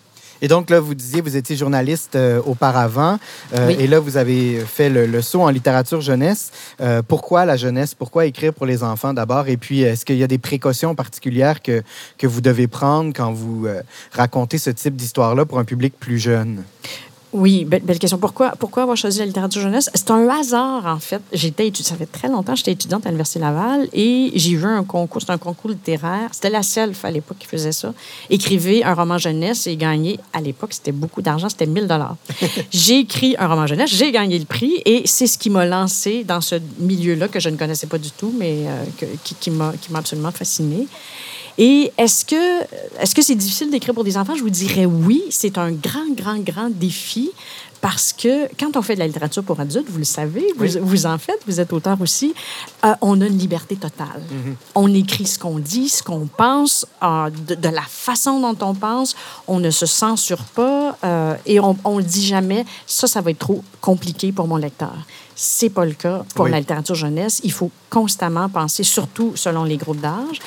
Et 0.43 0.49
donc, 0.49 0.71
là, 0.71 0.81
vous 0.81 0.95
disiez, 0.95 1.21
vous 1.21 1.37
étiez 1.37 1.57
journaliste 1.57 2.17
euh, 2.17 2.41
auparavant, 2.45 3.19
euh, 3.55 3.69
Oui. 3.69 3.77
et 3.79 3.87
là, 3.87 4.01
vous 4.01 4.17
avez 4.17 4.61
fait 4.61 4.89
le, 4.91 5.07
le 5.07 5.23
saut 5.23 5.43
en 5.43 5.49
littérature 5.49 6.01
jeunesse. 6.01 6.51
Euh, 6.81 7.03
pourquoi 7.07 7.45
la 7.45 7.57
jeunesse? 7.57 7.95
Pourquoi 7.95 8.27
écrire 8.27 8.53
pour 8.53 8.67
les 8.67 8.83
enfants 8.83 9.15
d'abord? 9.15 9.49
Et 9.49 9.57
puis, 9.57 9.83
est-ce 9.83 10.05
qu'il 10.05 10.17
y 10.17 10.23
a 10.23 10.27
des 10.27 10.39
précautions 10.39 10.95
particulières 10.95 11.63
que, 11.63 11.83
que 12.19 12.27
vous 12.27 12.41
devez 12.41 12.67
prendre 12.67 13.13
quand 13.15 13.33
vous 13.33 13.67
racontez 14.13 14.59
ce 14.59 14.71
type 14.71 14.97
d'histoire-là 14.97 15.45
pour 15.47 15.59
un 15.59 15.65
public 15.65 15.95
plus 15.99 16.19
jeune? 16.19 16.63
Oui, 17.37 17.65
belle, 17.65 17.83
belle 17.83 17.99
question. 17.99 18.17
Pourquoi, 18.19 18.53
pourquoi 18.61 18.85
avoir 18.85 18.97
choisi 18.97 19.19
la 19.19 19.27
littérature 19.27 19.61
jeunesse? 19.61 19.91
C'est 19.93 20.13
un 20.13 20.29
hasard, 20.29 20.87
en 20.87 21.01
fait. 21.01 21.21
J'étais 21.33 21.73
ça 21.83 21.97
fait 21.97 22.07
très 22.07 22.29
longtemps, 22.29 22.55
j'étais 22.55 22.71
étudiante 22.71 23.05
à 23.07 23.09
l'Université 23.09 23.41
Laval 23.41 23.89
et 23.93 24.31
j'ai 24.37 24.55
vu 24.55 24.67
un 24.67 24.85
concours, 24.85 25.21
c'était 25.21 25.33
un 25.33 25.39
concours 25.39 25.71
littéraire. 25.73 26.29
C'était 26.31 26.49
la 26.49 26.63
SELF 26.63 27.05
à 27.05 27.11
l'époque 27.11 27.39
qui 27.41 27.49
faisait 27.49 27.73
ça. 27.73 27.93
Écrivez 28.31 28.85
un 28.85 28.95
roman 28.95 29.19
jeunesse 29.19 29.67
et 29.67 29.75
gagnez, 29.77 30.21
à 30.33 30.41
l'époque, 30.41 30.75
c'était 30.75 30.93
beaucoup 30.93 31.23
d'argent, 31.23 31.49
c'était 31.49 31.67
1000 31.67 31.89
dollars. 31.89 32.15
J'ai 32.71 33.01
écrit 33.01 33.35
un 33.37 33.49
roman 33.49 33.67
jeunesse, 33.67 33.91
j'ai 33.91 34.13
gagné 34.13 34.39
le 34.39 34.45
prix 34.45 34.81
et 34.85 35.03
c'est 35.05 35.27
ce 35.27 35.37
qui 35.37 35.51
m'a 35.51 35.67
lancé 35.67 36.23
dans 36.23 36.41
ce 36.41 36.55
milieu-là 36.79 37.27
que 37.27 37.41
je 37.41 37.49
ne 37.49 37.57
connaissais 37.57 37.89
pas 37.89 37.99
du 37.99 38.13
tout, 38.13 38.33
mais 38.39 38.59
euh, 38.69 38.85
que- 38.97 39.07
qui, 39.25 39.35
qui 39.35 39.51
m'a 39.51 39.73
absolument 39.97 40.31
fascinée. 40.31 40.87
Et 41.59 41.93
est-ce 41.99 42.25
que 42.25 42.63
est-ce 43.01 43.15
que 43.15 43.23
c'est 43.23 43.35
difficile 43.37 43.71
d'écrire 43.71 43.95
pour 43.95 44.05
des 44.05 44.17
enfants? 44.17 44.35
Je 44.35 44.43
vous 44.43 44.51
dirais 44.51 44.87
oui. 44.87 45.23
C'est 45.31 45.57
un 45.59 45.71
grand, 45.71 46.11
grand, 46.15 46.39
grand 46.39 46.69
défi 46.71 47.31
parce 47.81 48.15
que 48.15 48.49
quand 48.59 48.79
on 48.79 48.83
fait 48.83 48.95
de 48.95 49.01
la 49.01 49.07
littérature 49.07 49.45
pour 49.45 49.61
adultes, 49.61 49.89
vous 49.91 49.99
le 49.99 50.05
savez, 50.05 50.47
vous, 50.57 50.67
vous 50.81 51.05
en 51.05 51.19
faites, 51.19 51.41
vous 51.47 51.61
êtes 51.61 51.71
auteur 51.71 52.01
aussi, 52.01 52.33
euh, 52.83 52.95
on 53.03 53.21
a 53.21 53.27
une 53.27 53.37
liberté 53.37 53.77
totale. 53.77 54.23
On 54.75 54.93
écrit 54.95 55.27
ce 55.27 55.39
qu'on 55.39 55.59
dit, 55.59 55.91
ce 55.91 56.03
qu'on 56.03 56.27
pense, 56.27 56.87
euh, 57.03 57.29
de, 57.29 57.55
de 57.55 57.69
la 57.69 57.83
façon 57.83 58.41
dont 58.41 58.57
on 58.67 58.75
pense. 58.75 59.15
On 59.47 59.61
ne 59.61 59.69
se 59.71 59.85
censure 59.85 60.43
pas 60.45 60.97
euh, 61.05 61.35
et 61.45 61.61
on 61.61 61.77
ne 61.85 62.01
dit 62.03 62.27
jamais 62.27 62.65
ça, 62.87 63.07
ça 63.07 63.21
va 63.21 63.33
être 63.33 63.39
trop 63.41 63.63
compliqué 63.83 64.33
pour 64.33 64.49
mon 64.49 64.57
lecteur. 64.57 64.95
C'est 65.37 65.69
pas 65.69 65.85
le 65.85 65.93
cas 65.93 66.25
pour 66.35 66.47
Oui. 66.47 66.53
la 66.53 66.61
littérature 66.61 66.95
jeunesse. 66.95 67.43
Il 67.45 67.53
faut 67.53 67.71
constamment 67.91 68.49
penser, 68.49 68.83
surtout 68.83 69.33
selon 69.35 69.65
les 69.65 69.77
groupes 69.77 70.01
d'âge. 70.01 70.39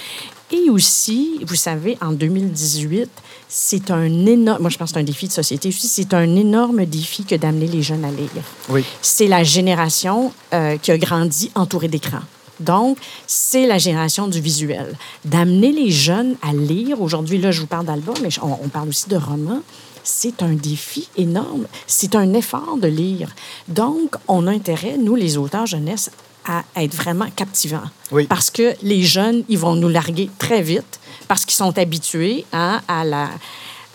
Et 0.52 0.70
aussi, 0.70 1.40
vous 1.46 1.56
savez, 1.56 1.98
en 2.02 2.14
2018, 2.14 3.10
c'est 3.50 3.92
un 3.92 4.26
énorme, 4.26 4.62
moi 4.62 4.70
je 4.70 4.78
pense 4.78 4.92
que 4.92 4.94
c'est 4.94 5.02
un 5.02 5.04
défi 5.04 5.28
de 5.28 5.34
société 5.34 5.70
aussi, 5.70 5.88
c'est 5.88 6.14
un 6.14 6.36
énorme 6.36 6.86
défi 6.86 7.26
que 7.26 7.36
d'amener 7.36 7.68
les 7.68 7.82
jeunes 7.82 8.06
à 8.06 8.12
lire. 8.12 8.30
Oui. 8.70 8.84
C'est 9.02 9.28
la 9.28 9.44
génération 9.44 10.32
euh, 10.54 10.78
qui 10.78 10.92
a 10.92 10.98
grandi 10.98 11.52
entourée 11.56 11.90
d'écrans. 11.90 12.22
Donc, 12.60 12.98
c'est 13.28 13.68
la 13.68 13.78
génération 13.78 14.28
du 14.28 14.42
visuel. 14.42 14.98
D'amener 15.26 15.72
les 15.72 15.92
jeunes 15.92 16.36
à 16.42 16.54
lire, 16.54 17.02
aujourd'hui, 17.02 17.38
là, 17.38 17.52
je 17.52 17.62
vous 17.62 17.68
parle 17.68 17.86
d'albums, 17.86 18.18
mais 18.22 18.30
on, 18.42 18.58
on 18.64 18.70
parle 18.70 18.90
aussi 18.90 19.10
de 19.10 19.18
romans, 19.18 19.62
c'est 20.04 20.42
un 20.42 20.54
défi 20.54 21.10
énorme. 21.18 21.68
C'est 21.86 22.16
un 22.16 22.34
effort 22.34 22.78
de 22.82 22.88
lire. 22.88 23.30
Donc, 23.68 24.16
on 24.28 24.48
a 24.48 24.52
intérêt, 24.52 24.98
nous, 24.98 25.16
les 25.16 25.38
auteurs 25.38 25.66
jeunesse, 25.66 26.10
à 26.48 26.64
être 26.84 26.96
vraiment 26.96 27.28
captivants. 27.36 27.90
Oui. 28.12 28.26
Parce 28.28 28.50
que 28.50 28.74
les 28.82 29.04
jeunes, 29.04 29.44
ils 29.50 29.58
vont 29.58 29.76
nous 29.76 29.90
larguer 29.90 30.30
très 30.40 30.62
vite 30.62 31.00
parce 31.28 31.44
qu'ils 31.46 31.56
sont 31.56 31.78
habitués 31.78 32.46
hein, 32.54 32.82
à 32.88 33.04
la 33.04 33.30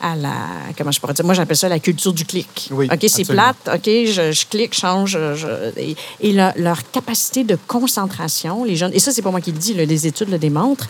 à 0.05 0.17
la 0.17 0.35
comment 0.77 0.91
je 0.91 0.99
pourrais 1.01 1.15
dire? 1.15 1.25
Moi 1.25 1.33
j'appelle 1.35 1.57
ça 1.57 1.69
la 1.69 1.79
culture 1.79 2.13
du 2.13 2.25
clic. 2.25 2.69
Oui, 2.73 2.89
ok 2.93 3.05
c'est 3.07 3.25
plate 3.25 3.57
ok 3.73 3.85
je, 3.87 4.33
je 4.33 4.47
clique 4.47 4.75
change 4.75 5.13
je- 5.13 5.79
et, 5.79 5.95
et 6.21 6.33
leur, 6.33 6.53
leur 6.57 6.91
capacité 6.91 7.45
de 7.45 7.57
concentration 7.69 8.65
les 8.65 8.75
jeunes 8.75 8.91
et 8.95 8.99
ça 8.99 9.13
c'est 9.13 9.23
pas 9.23 9.31
moi 9.31 9.41
qui 9.41 9.53
le 9.53 9.59
dis 9.59 9.75
là, 9.75 9.85
les 9.85 10.07
études 10.09 10.29
le 10.31 10.39
démontrent 10.39 10.89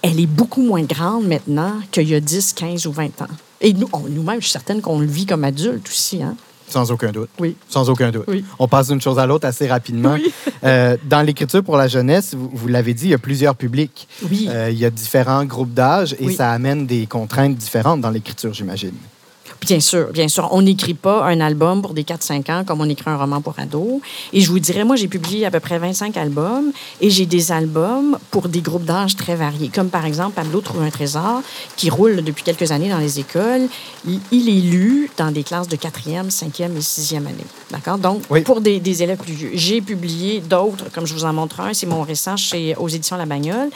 elle 0.00 0.18
est 0.18 0.26
beaucoup 0.26 0.62
moins 0.62 0.82
grande 0.82 1.26
maintenant 1.26 1.74
qu'il 1.92 2.08
y 2.08 2.14
a 2.14 2.20
10 2.20 2.54
15 2.54 2.86
ou 2.86 2.92
20 2.92 3.20
ans. 3.22 3.26
Et 3.60 3.74
nous 3.74 3.88
on- 3.92 4.08
nous-mêmes 4.08 4.40
je 4.40 4.46
suis 4.46 4.52
certaine 4.52 4.80
qu'on 4.80 5.00
le 5.00 5.06
vit 5.06 5.26
comme 5.26 5.44
adulte 5.44 5.86
aussi 5.88 6.22
hein 6.22 6.34
Sans 6.68 6.90
aucun 6.90 7.10
doute. 7.12 7.30
Oui. 7.38 7.56
Sans 7.68 7.88
aucun 7.90 8.10
doute. 8.10 8.24
Oui. 8.28 8.44
On 8.58 8.68
passe 8.68 8.88
d'une 8.88 9.00
chose 9.00 9.18
à 9.18 9.26
l'autre 9.26 9.46
assez 9.46 9.66
rapidement. 9.66 10.14
Oui. 10.14 10.32
Euh, 10.64 10.96
dans 11.04 11.22
l'écriture 11.22 11.62
pour 11.64 11.76
la 11.76 11.88
jeunesse, 11.88 12.34
vous, 12.34 12.50
vous 12.52 12.68
l'avez 12.68 12.94
dit, 12.94 13.06
il 13.06 13.10
y 13.10 13.14
a 13.14 13.18
plusieurs 13.18 13.54
publics. 13.54 14.06
Oui. 14.30 14.48
Euh, 14.50 14.70
il 14.70 14.78
y 14.78 14.84
a 14.84 14.90
différents 14.90 15.44
groupes 15.44 15.72
d'âge 15.72 16.14
et 16.20 16.26
Oui. 16.26 16.34
ça 16.34 16.50
amène 16.50 16.86
des 16.86 17.06
contraintes 17.06 17.56
différentes 17.56 18.00
dans 18.00 18.10
l'écriture, 18.10 18.52
j'imagine. 18.52 18.94
Bien 19.60 19.80
sûr, 19.80 20.08
bien 20.12 20.28
sûr. 20.28 20.48
On 20.52 20.62
n'écrit 20.62 20.94
pas 20.94 21.24
un 21.26 21.40
album 21.40 21.82
pour 21.82 21.92
des 21.92 22.04
4-5 22.04 22.50
ans 22.52 22.64
comme 22.64 22.80
on 22.80 22.88
écrit 22.88 23.10
un 23.10 23.16
roman 23.16 23.40
pour 23.40 23.54
ados. 23.58 24.00
Et 24.32 24.40
je 24.40 24.50
vous 24.50 24.60
dirais, 24.60 24.84
moi, 24.84 24.96
j'ai 24.96 25.08
publié 25.08 25.44
à 25.46 25.50
peu 25.50 25.60
près 25.60 25.78
25 25.78 26.16
albums 26.16 26.70
et 27.00 27.10
j'ai 27.10 27.26
des 27.26 27.50
albums 27.52 28.18
pour 28.30 28.48
des 28.48 28.60
groupes 28.60 28.84
d'âge 28.84 29.16
très 29.16 29.34
variés. 29.34 29.68
Comme 29.74 29.88
par 29.90 30.06
exemple, 30.06 30.32
Pablo 30.36 30.60
trouve 30.60 30.82
un 30.82 30.90
trésor 30.90 31.42
qui 31.76 31.90
roule 31.90 32.22
depuis 32.22 32.44
quelques 32.44 32.70
années 32.72 32.88
dans 32.88 32.98
les 32.98 33.18
écoles. 33.20 33.68
Il, 34.06 34.20
il 34.30 34.48
est 34.48 34.60
lu 34.70 35.10
dans 35.16 35.30
des 35.32 35.42
classes 35.42 35.68
de 35.68 35.76
4e, 35.76 36.30
5e 36.30 36.76
et 36.76 36.80
6e 36.80 37.16
année. 37.18 37.34
D'accord? 37.70 37.98
Donc, 37.98 38.22
Oui. 38.30 38.42
pour 38.42 38.60
des, 38.60 38.78
des 38.80 39.02
élèves 39.02 39.18
plus 39.18 39.32
vieux. 39.32 39.50
J'ai 39.54 39.80
publié 39.80 40.40
d'autres, 40.40 40.84
comme 40.92 41.06
je 41.06 41.14
vous 41.14 41.24
en 41.24 41.32
montre 41.32 41.60
un, 41.60 41.74
c'est 41.74 41.86
mon 41.86 42.02
récent 42.02 42.36
chez, 42.36 42.74
aux 42.76 42.88
éditions 42.88 43.16
La 43.16 43.26
Bagnole, 43.26 43.70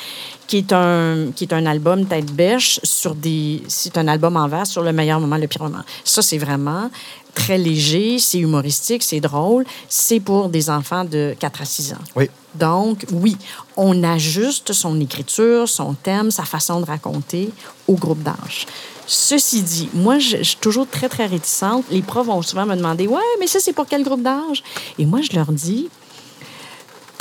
qui 0.47 0.59
est 0.59 0.73
un, 0.73 1.27
qui 1.35 1.45
est 1.45 1.53
un 1.53 1.67
album 1.67 2.07
tête 2.07 2.33
bêche 2.33 2.79
sur 2.83 3.15
des. 3.15 3.63
C'est 3.69 3.99
un 3.99 4.07
album 4.09 4.37
en 4.37 4.49
vers 4.49 4.67
sur 4.67 4.83
le 4.83 4.93
meilleur 4.93 5.19
moment, 5.21 5.37
le 5.37 5.47
pire 5.47 5.63
moment. 5.63 5.72
Ça, 6.05 6.23
c'est 6.23 6.39
vraiment 6.39 6.91
très 7.35 7.59
léger, 7.59 8.19
c'est 8.19 8.39
humoristique, 8.39 9.03
c'est 9.03 9.21
drôle. 9.21 9.65
C'est 9.89 10.21
pour 10.21 10.49
des 10.49 10.71
enfants 10.71 11.05
de 11.05 11.35
4 11.39 11.63
à 11.63 11.65
6 11.65 11.93
ans. 11.95 12.05
Oui. 12.17 12.29
Donc, 12.55 13.07
oui, 13.13 13.37
on 13.77 14.03
ajuste 14.05 14.73
son 14.73 15.01
écriture, 15.01 15.69
son 15.69 15.95
thème, 15.95 16.31
sa 16.31 16.45
façon 16.45 16.81
de 16.81 16.87
raconter 16.87 17.51
au 17.89 17.95
groupe 17.95 18.23
d'âge. 18.23 18.67
Ceci 19.07 19.63
dit, 19.63 19.89
moi, 19.95 20.19
je, 20.19 20.39
je 20.39 20.43
suis 20.43 20.57
toujours 20.57 20.87
très, 20.87 21.09
très 21.09 21.27
réticente. 21.27 21.85
Les 21.91 22.03
profs 22.03 22.27
vont 22.27 22.43
souvent 22.43 22.67
me 22.67 22.77
demander 22.77 23.07
Ouais, 23.07 23.21
mais 23.41 23.47
ça, 23.47 23.59
c'est 23.61 23.73
pour 23.73 23.87
quel 23.87 24.05
groupe 24.05 24.23
d'âge 24.23 24.63
Et 24.99 25.07
moi, 25.07 25.21
je 25.23 25.35
leur 25.35 25.51
dis 25.51 25.89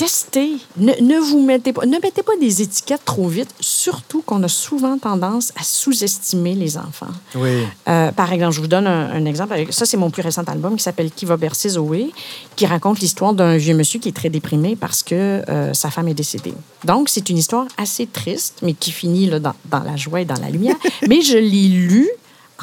testez. 0.02 0.54
Ne, 0.78 0.94
ne 1.00 1.20
vous 1.20 1.42
mettez 1.44 1.74
pas, 1.74 1.86
ne 1.86 2.00
mettez 2.00 2.24
pas 2.24 2.36
des 2.40 2.64
étiquettes 2.64 3.06
trop 3.06 3.28
vite, 3.28 3.54
surtout 3.60 4.24
qu'on 4.24 4.42
a 4.42 4.48
souvent 4.48 4.98
tendance 4.98 5.54
à 5.56 5.64
sous-estimer 5.64 6.56
les 6.56 6.76
enfants. 6.78 7.14
Oui. 7.36 7.64
Euh, 7.88 8.12
par 8.12 8.34
exemple, 8.34 8.56
je 8.56 8.62
vous 8.62 8.68
donne 8.68 8.88
un, 8.88 9.12
un 9.12 9.26
exemple. 9.26 9.56
Ça, 9.70 9.86
c'est 9.86 9.98
mon 9.98 10.10
plus 10.10 10.24
récent 10.24 10.44
album 10.48 10.76
qui 10.76 10.82
s'appelle 10.82 11.12
Qui 11.12 11.26
va 11.26 11.38
bercer 11.38 11.70
Zoé, 11.70 12.12
qui 12.56 12.66
raconte 12.66 13.00
l'histoire 13.00 13.34
d'un 13.34 13.58
vieux 13.58 13.76
monsieur 13.76 14.00
qui 14.00 14.10
est 14.10 14.16
très 14.16 14.30
déprimé 14.30 14.76
parce 14.76 15.04
que 15.04 15.44
euh, 15.48 15.74
sa 15.74 15.92
femme 15.92 16.08
est 16.08 16.16
décédée. 16.16 16.54
Donc, 16.84 17.08
c'est 17.08 17.30
une 17.30 17.38
histoire 17.38 17.68
assez 17.78 18.08
triste, 18.08 18.58
mais 18.64 18.74
qui 18.74 18.92
finit 18.92 19.28
là, 19.28 19.40
dans, 19.40 19.54
dans 19.66 19.84
la 19.84 19.98
joie 19.98 20.22
et 20.22 20.26
dans 20.26 20.42
la 20.42 20.50
lumière. 20.50 20.78
mais 21.08 21.22
je 21.22 21.38
l'ai 21.38 21.68
lu 21.68 22.10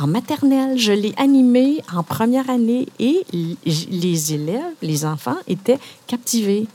en 0.00 0.08
maternelle, 0.08 0.76
je 0.76 0.92
l'ai 0.92 1.12
animé 1.16 1.82
en 1.94 2.02
première 2.02 2.50
année 2.50 2.86
et 2.98 3.24
les 3.32 4.32
élèves, 4.32 4.74
les 4.82 5.04
enfants 5.04 5.36
étaient 5.46 5.78
captivés. 6.06 6.66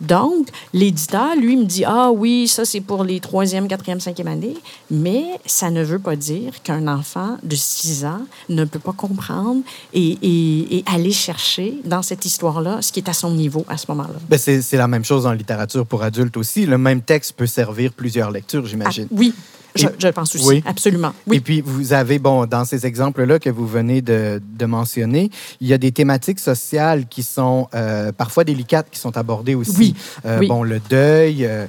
Donc, 0.00 0.48
l'éditeur, 0.72 1.36
lui, 1.36 1.56
me 1.56 1.64
dit 1.64 1.84
Ah 1.84 2.10
oui, 2.10 2.48
ça, 2.48 2.64
c'est 2.64 2.80
pour 2.80 3.04
les 3.04 3.20
troisième, 3.20 3.68
quatrième, 3.68 4.00
cinquième 4.00 4.28
années, 4.28 4.56
mais 4.90 5.24
ça 5.46 5.70
ne 5.70 5.82
veut 5.82 5.98
pas 5.98 6.16
dire 6.16 6.62
qu'un 6.62 6.88
enfant 6.88 7.36
de 7.42 7.54
6 7.54 8.04
ans 8.04 8.22
ne 8.48 8.64
peut 8.64 8.78
pas 8.78 8.92
comprendre 8.92 9.62
et, 9.92 10.18
et, 10.22 10.84
aller 10.86 11.12
chercher 11.12 11.74
dans 11.84 12.02
cette 12.02 12.24
histoire-là 12.24 12.82
ce 12.82 12.92
qui 12.92 13.00
est 13.00 13.08
à 13.08 13.12
son 13.12 13.32
niveau 13.32 13.64
à 13.68 13.76
ce 13.76 13.86
moment-là. 13.88 14.18
Ben, 14.28 14.38
c'est 14.38 14.76
la 14.76 14.88
même 14.88 15.04
chose 15.04 15.26
en 15.26 15.32
littérature 15.32 15.86
pour 15.86 16.02
adultes 16.02 16.36
aussi. 16.36 16.66
Le 16.66 16.78
même 16.78 17.02
texte 17.02 17.34
peut 17.34 17.46
servir 17.46 17.92
plusieurs 17.92 18.30
lectures, 18.30 18.66
j'imagine. 18.66 19.06
Ah, 19.10 19.16
oui, 19.16 19.34
je, 19.74 20.08
pense 20.08 20.34
aussi, 20.34 20.62
absolument. 20.66 21.12
Oui. 21.26 21.36
Et 21.36 21.40
puis, 21.40 21.60
vous 21.60 21.92
avez, 21.92 22.18
bon, 22.18 22.46
dans 22.46 22.64
ces 22.64 22.86
exemples-là 22.86 23.38
que 23.38 23.50
vous 23.50 23.66
venez 23.66 24.02
de, 24.02 24.40
de, 24.44 24.66
mentionner, 24.66 25.30
il 25.60 25.68
y 25.68 25.72
a 25.72 25.78
des 25.78 25.92
thématiques 25.92 26.40
sociales 26.40 27.06
qui 27.08 27.22
sont 27.22 27.68
euh, 27.74 28.12
parfois 28.12 28.44
délicates, 28.44 28.88
qui 28.90 28.98
sont 28.98 29.16
abordées 29.16 29.54
aussi. 29.54 29.76
Oui. 29.78 29.94
Euh, 30.26 30.46
bon, 30.46 30.62
le 30.62 30.80
deuil, 30.80 31.46
euh, 31.46 31.66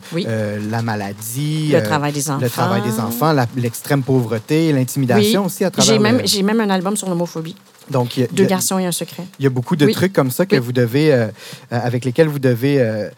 la 0.70 0.82
maladie. 0.82 1.72
Le 1.72 1.84
travail 1.84 2.14
des 2.14 2.30
enfants. 2.30 2.42
Le 2.42 2.50
travail 2.50 2.82
des 2.82 3.00
enfants, 3.00 3.36
l'extrême 3.56 4.04
pauvreté, 4.04 4.72
l'intimidation 4.74 5.46
aussi 5.46 5.64
à 5.64 5.72
travers... 5.72 5.94
J'ai 6.26 6.44
même, 6.44 6.58
même 6.58 6.70
un 6.70 6.74
album 6.74 6.98
sur 6.98 7.10
l'homophobie. 7.10 7.56
Donc, 7.92 8.20
Deux 8.32 8.46
garçons 8.46 8.80
et 8.80 8.86
un 8.86 8.92
secret. 8.92 9.24
Il 9.40 9.44
y 9.44 9.48
a 9.48 9.50
beaucoup 9.50 9.76
de 9.76 9.90
trucs 9.92 10.14
comme 10.14 10.32
ça 10.32 10.46
que 10.46 10.56
vous 10.56 10.72
devez, 10.72 11.14
euh, 11.14 11.26
euh, 11.26 11.30
avec 11.70 12.06
lesquels 12.06 12.28
vous 12.28 12.40
devez, 12.40 12.78
euh, 12.80 13.10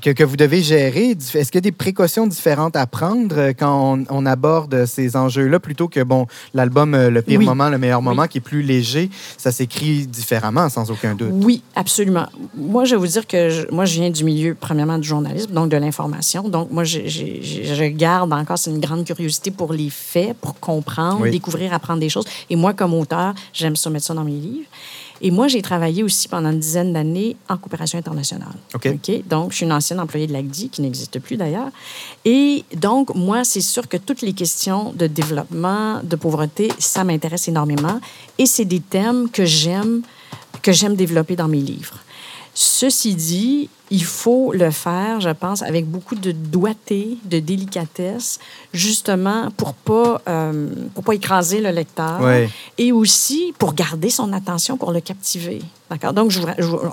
que, 0.00 0.10
que, 0.10 0.24
vous 0.24 0.36
devez 0.36 0.62
gérer. 0.62 1.10
Est-ce 1.10 1.50
qu'il 1.50 1.54
y 1.54 1.58
a 1.58 1.60
des 1.60 1.72
précautions 1.72 2.26
différentes 2.26 2.76
à 2.76 2.86
prendre 2.86 3.48
quand 3.58 3.98
on, 4.08 4.22
aborde 4.26 4.86
ces 4.86 5.16
enjeux-là 5.16 5.58
plutôt 5.58 5.88
que 5.88 6.00
bon 6.00 6.26
l'album 6.54 6.96
Le 6.96 7.22
pire 7.22 7.40
moment, 7.40 7.68
le 7.68 7.78
meilleur 7.78 8.00
moment, 8.02 8.28
qui 8.28 8.38
est 8.38 8.42
plus 8.42 8.62
léger, 8.62 9.10
ça 9.36 9.50
s'écrit 9.50 10.06
différemment 10.06 10.68
sans 10.68 10.90
aucun 10.90 11.14
doute? 11.16 11.30
Oui, 11.32 11.62
absolument. 11.74 12.26
Moi, 12.54 12.84
je 12.84 12.94
vais 12.94 13.00
vous 13.00 13.06
dire 13.08 13.26
que 13.26 13.50
je, 13.50 13.62
moi, 13.72 13.84
je 13.84 13.94
viens 13.94 14.10
du 14.10 14.22
milieu 14.22 14.54
premièrement 14.58 14.98
du 14.98 15.08
journalisme, 15.08 15.52
donc 15.52 15.70
de 15.70 15.76
l'information. 15.76 16.48
Donc 16.48 16.70
moi, 16.70 16.84
je, 16.84 17.00
je 17.08 17.84
garde 17.88 18.32
encore 18.32 18.58
une 18.66 18.78
grande 18.78 19.04
curiosité 19.04 19.50
pour 19.50 19.72
les 19.72 19.90
faits, 19.90 20.36
pour 20.40 20.58
comprendre, 20.60 21.28
découvrir, 21.28 21.72
apprendre 21.72 22.00
des 22.00 22.08
choses. 22.08 22.26
Et 22.48 22.56
moi, 22.56 22.74
comme 22.74 22.94
auteur 22.94 23.21
J'aime 23.52 23.76
ça 23.76 23.90
mettre 23.90 24.06
ça 24.06 24.14
dans 24.14 24.24
mes 24.24 24.32
livres. 24.32 24.68
Et 25.24 25.30
moi, 25.30 25.46
j'ai 25.46 25.62
travaillé 25.62 26.02
aussi 26.02 26.26
pendant 26.26 26.50
une 26.50 26.58
dizaine 26.58 26.92
d'années 26.92 27.36
en 27.48 27.56
coopération 27.56 27.96
internationale. 27.96 28.54
OK. 28.74 29.28
Donc, 29.28 29.52
je 29.52 29.58
suis 29.58 29.66
une 29.66 29.72
ancienne 29.72 30.00
employée 30.00 30.26
de 30.26 30.32
l'ACDI, 30.32 30.68
qui 30.68 30.82
n'existe 30.82 31.20
plus 31.20 31.36
d'ailleurs. 31.36 31.68
Et 32.24 32.64
donc, 32.74 33.14
moi, 33.14 33.44
c'est 33.44 33.60
sûr 33.60 33.86
que 33.88 33.96
toutes 33.96 34.22
les 34.22 34.32
questions 34.32 34.92
de 34.92 35.06
développement, 35.06 36.00
de 36.02 36.16
pauvreté, 36.16 36.72
ça 36.80 37.04
m'intéresse 37.04 37.46
énormément. 37.46 38.00
Et 38.38 38.46
c'est 38.46 38.64
des 38.64 38.80
thèmes 38.80 39.30
que 39.30 39.44
j'aime, 39.44 40.02
que 40.60 40.72
j'aime 40.72 40.96
développer 40.96 41.36
dans 41.36 41.48
mes 41.48 41.60
livres. 41.60 41.98
Ceci 42.54 43.14
dit, 43.14 43.70
il 43.90 44.04
faut 44.04 44.52
le 44.52 44.70
faire, 44.70 45.20
je 45.20 45.30
pense, 45.30 45.62
avec 45.62 45.86
beaucoup 45.86 46.14
de 46.14 46.32
doigté, 46.32 47.16
de 47.24 47.38
délicatesse, 47.38 48.38
justement 48.74 49.50
pour 49.56 49.72
pas 49.74 50.20
euh, 50.28 50.68
pour 50.94 51.04
pas 51.04 51.14
écraser 51.14 51.60
le 51.60 51.70
lecteur 51.70 52.20
et 52.76 52.92
aussi 52.92 53.54
pour 53.58 53.74
garder 53.74 54.10
son 54.10 54.32
attention, 54.32 54.76
pour 54.76 54.92
le 54.92 55.00
captiver. 55.00 55.60
D'accord? 55.90 56.12
Donc, 56.12 56.32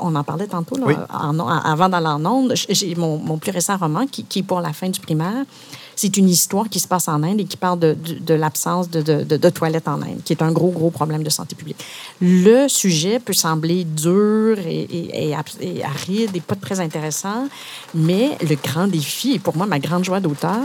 on 0.02 0.16
en 0.16 0.24
parlait 0.24 0.48
tantôt 0.48 0.76
avant 1.10 1.90
d'aller 1.90 2.08
en 2.08 2.26
onde. 2.26 2.54
J'ai 2.56 2.96
mon, 2.96 3.18
mon, 3.18 3.38
plus 3.38 3.52
récent 3.52 3.78
roman 3.78 4.06
qui, 4.08 4.24
qui 4.26 4.40
est 4.40 4.44
pour 4.44 4.62
la 4.62 4.74
fin 4.74 4.90
du 4.90 5.00
primaire 5.00 5.46
c'est 6.00 6.16
une 6.16 6.30
histoire 6.30 6.70
qui 6.70 6.80
se 6.80 6.88
passe 6.88 7.10
en 7.10 7.24
Inde 7.24 7.42
et 7.42 7.44
qui 7.44 7.58
parle 7.58 7.78
de, 7.78 8.34
l'absence 8.34 8.90
de, 8.90 9.50
toilettes 9.50 9.90
en 9.90 10.02
Inde, 10.02 10.22
qui 10.24 10.32
est 10.32 10.42
un 10.42 10.54
gros, 10.54 10.70
gros 10.70 10.92
problème 10.92 11.24
de 11.24 11.30
santé 11.30 11.56
publique. 11.58 11.84
Le 12.22 12.70
sujet 12.70 13.20
peut 13.20 13.34
sembler 13.34 13.84
dur 13.84 14.58
et, 14.60 14.80
et, 14.80 15.36
et, 15.60 15.84
aride 15.84 16.34
et 16.34 16.40
pas 16.40 16.56
très 16.56 16.80
intéressant, 16.80 17.50
mais 17.94 18.38
le 18.42 18.56
grand 18.56 18.88
défi, 18.88 19.34
et 19.34 19.40
pour 19.40 19.58
moi, 19.58 19.66
ma 19.66 19.80
grande 19.80 20.06
joie 20.06 20.22
d'auteur, 20.22 20.62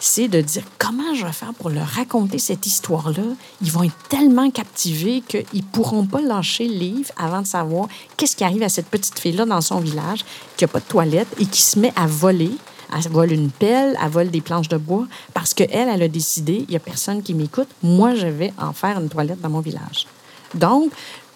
c'est 0.00 0.28
de 0.28 0.40
dire 0.40 0.62
comment 0.78 1.14
je 1.14 1.26
vais 1.26 1.32
faire 1.32 1.52
pour 1.52 1.68
leur 1.68 1.86
raconter 1.86 2.38
cette 2.38 2.66
histoire-là. 2.66 3.24
Ils 3.60 3.70
vont 3.70 3.82
être 3.82 4.08
tellement 4.08 4.50
captivés 4.50 5.22
qu'ils 5.28 5.64
pourront 5.64 6.06
pas 6.06 6.22
lâcher 6.22 6.66
le 6.66 6.74
livre 6.74 7.10
avant 7.18 7.42
de 7.42 7.46
savoir 7.46 7.88
qu'est-ce 8.16 8.36
qui 8.36 8.44
arrive 8.44 8.62
à 8.62 8.70
cette 8.70 8.86
petite 8.86 9.18
fille-là 9.18 9.44
dans 9.44 9.60
son 9.60 9.80
village 9.80 10.24
qui 10.56 10.64
n'a 10.64 10.68
pas 10.68 10.80
de 10.80 10.86
toilette 10.86 11.28
et 11.38 11.44
qui 11.44 11.60
se 11.60 11.78
met 11.78 11.92
à 11.94 12.06
voler 12.06 12.52
elle 12.94 13.10
vole 13.10 13.32
une 13.32 13.50
pelle, 13.50 13.96
elle 14.02 14.10
vole 14.10 14.30
des 14.30 14.40
planches 14.40 14.68
de 14.68 14.76
bois 14.76 15.06
parce 15.34 15.54
qu'elle, 15.54 15.88
elle 15.88 16.02
a 16.02 16.08
décidé, 16.08 16.64
il 16.68 16.70
n'y 16.70 16.76
a 16.76 16.80
personne 16.80 17.22
qui 17.22 17.34
m'écoute, 17.34 17.68
moi, 17.82 18.14
je 18.14 18.26
vais 18.26 18.52
en 18.58 18.72
faire 18.72 18.98
une 18.98 19.08
toilette 19.08 19.40
dans 19.40 19.50
mon 19.50 19.60
village. 19.60 20.06
Donc, 20.54 20.90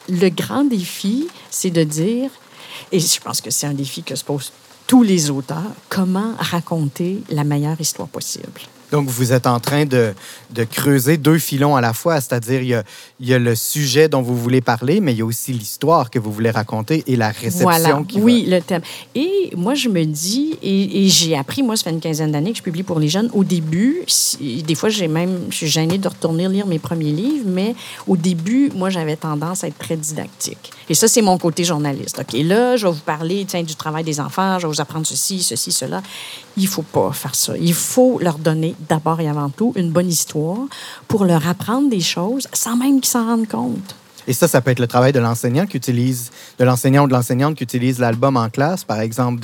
le 0.09 0.29
grand 0.29 0.65
défi, 0.65 1.29
c'est 1.51 1.71
de 1.71 1.85
dire, 1.85 2.31
et 2.91 2.99
je 3.01 3.21
pense 3.21 3.41
que 3.41 3.51
c'est 3.51 3.67
un 3.67 3.75
défi 3.75 4.03
que 4.03 4.17
se 4.17 4.25
posent 4.25 4.53
tous 4.87 5.03
les 5.03 5.31
auteurs, 5.31 5.73
comment 5.89 6.35
raconter 6.39 7.23
la 7.31 7.45
meilleure 7.45 7.81
histoire 7.81 8.09
possible. 8.09 8.61
Donc, 8.93 9.09
vous 9.09 9.33
êtes 9.33 9.47
en 9.47 9.59
train 9.59 9.87
de, 9.87 10.13
de 10.51 10.65
creuser 10.65 11.17
deux 11.17 11.39
filons 11.39 11.75
à 11.77 11.81
la 11.81 11.95
fois, 11.95 12.21
c'est-à-dire 12.21 12.61
il 12.61 12.69
y, 12.69 12.75
a, 12.75 12.85
il 13.21 13.29
y, 13.29 13.35
a, 13.35 13.39
le 13.39 13.55
sujet 13.55 14.09
dont 14.09 14.21
vous 14.21 14.37
voulez 14.37 14.61
parler, 14.61 15.01
mais 15.01 15.13
il 15.13 15.19
y 15.19 15.23
a 15.23 15.25
aussi 15.25 15.53
l'histoire 15.53 16.11
que 16.11 16.19
vous 16.19 16.31
voulez 16.31 16.51
raconter 16.51 17.03
et 17.07 17.17
la 17.17 17.31
réception 17.31 17.63
voilà. 17.63 18.03
Oui, 18.17 18.45
le 18.47 18.61
thème. 18.61 18.83
Et 19.15 19.51
moi, 19.57 19.75
je 19.75 19.89
me 19.89 20.05
dis, 20.05 20.59
et, 20.63 21.09
j'ai 21.09 21.35
appris, 21.37 21.63
moi, 21.63 21.77
ça 21.77 21.85
fait 21.85 21.91
une 21.91 22.01
quinzaine 22.01 22.33
d'années 22.33 22.53
que 22.53 22.59
je 22.59 22.63
publie 22.63 22.83
pour 22.83 23.01
les 23.01 23.09
jeunes. 23.09 23.31
Au 23.33 23.45
début, 23.45 24.05
des 24.41 24.75
fois, 24.75 24.91
j'ai 24.91 25.09
même, 25.09 25.47
je 25.49 25.57
suis 25.57 25.69
gênée 25.69 25.97
de 25.97 26.09
retourner 26.09 26.47
lire 26.49 26.67
mes 26.67 26.79
premiers 26.79 27.13
livres, 27.13 27.49
mais 27.49 27.75
au 28.07 28.19
début, 28.19 28.71
moi, 28.75 28.91
j'avais 28.91 29.17
tendance 29.17 29.65
à 29.65 29.69
être 29.69 29.79
très 29.79 29.97
didactique. 29.97 30.71
Et 30.91 30.95
ça, 30.95 31.09
c'est 31.09 31.23
mon 31.23 31.39
côté 31.39 31.65
journaliste. 31.65 32.19
OK, 32.21 32.39
là, 32.45 32.77
je 32.77 32.87
vais 32.87 32.93
vous 32.93 33.01
parler 33.01 33.47
tiens, 33.49 33.63
du 33.63 33.75
travail 33.75 34.05
des 34.05 34.21
enfants, 34.21 34.59
je 34.59 34.67
vais 34.67 34.73
vous 34.73 34.81
apprendre 34.83 35.07
ceci, 35.07 35.43
ceci, 35.43 35.73
cela. 35.73 36.03
Il 36.59 36.67
faut 36.67 36.83
pas 36.83 37.11
faire 37.13 37.35
ça. 37.35 37.57
Il 37.57 37.73
faut 37.73 38.19
leur 38.21 38.37
donner 38.37 38.75
d'abord 38.89 39.21
et 39.21 39.29
avant 39.29 39.49
tout 39.49 39.73
une 39.77 39.91
bonne 39.91 40.09
histoire 40.09 40.59
pour 41.09 41.25
leur 41.25 41.47
apprendre 41.49 41.91
des 41.91 42.01
choses 42.01 42.47
sans 42.53 42.77
même 42.77 43.01
qu'ils 43.01 43.11
s'en 43.11 43.25
rendent 43.25 43.49
compte. 43.49 43.97
Et 44.27 44.33
ça, 44.33 44.49
ça 44.49 44.61
peut 44.61 44.71
être 44.71 44.79
le 44.79 44.87
travail 44.87 45.13
de 45.13 45.19
l'enseignant 45.19 45.67
qui 45.67 45.77
utilise, 45.77 46.31
de 46.59 46.65
l'enseignant 46.65 47.05
ou 47.05 47.07
de 47.09 47.13
l'enseignante 47.13 47.57
qui 47.57 47.65
utilise 47.65 47.99
l'album 47.99 48.37
en 48.37 48.49
classe, 48.51 48.85
par 48.85 49.01
exemple, 49.01 49.41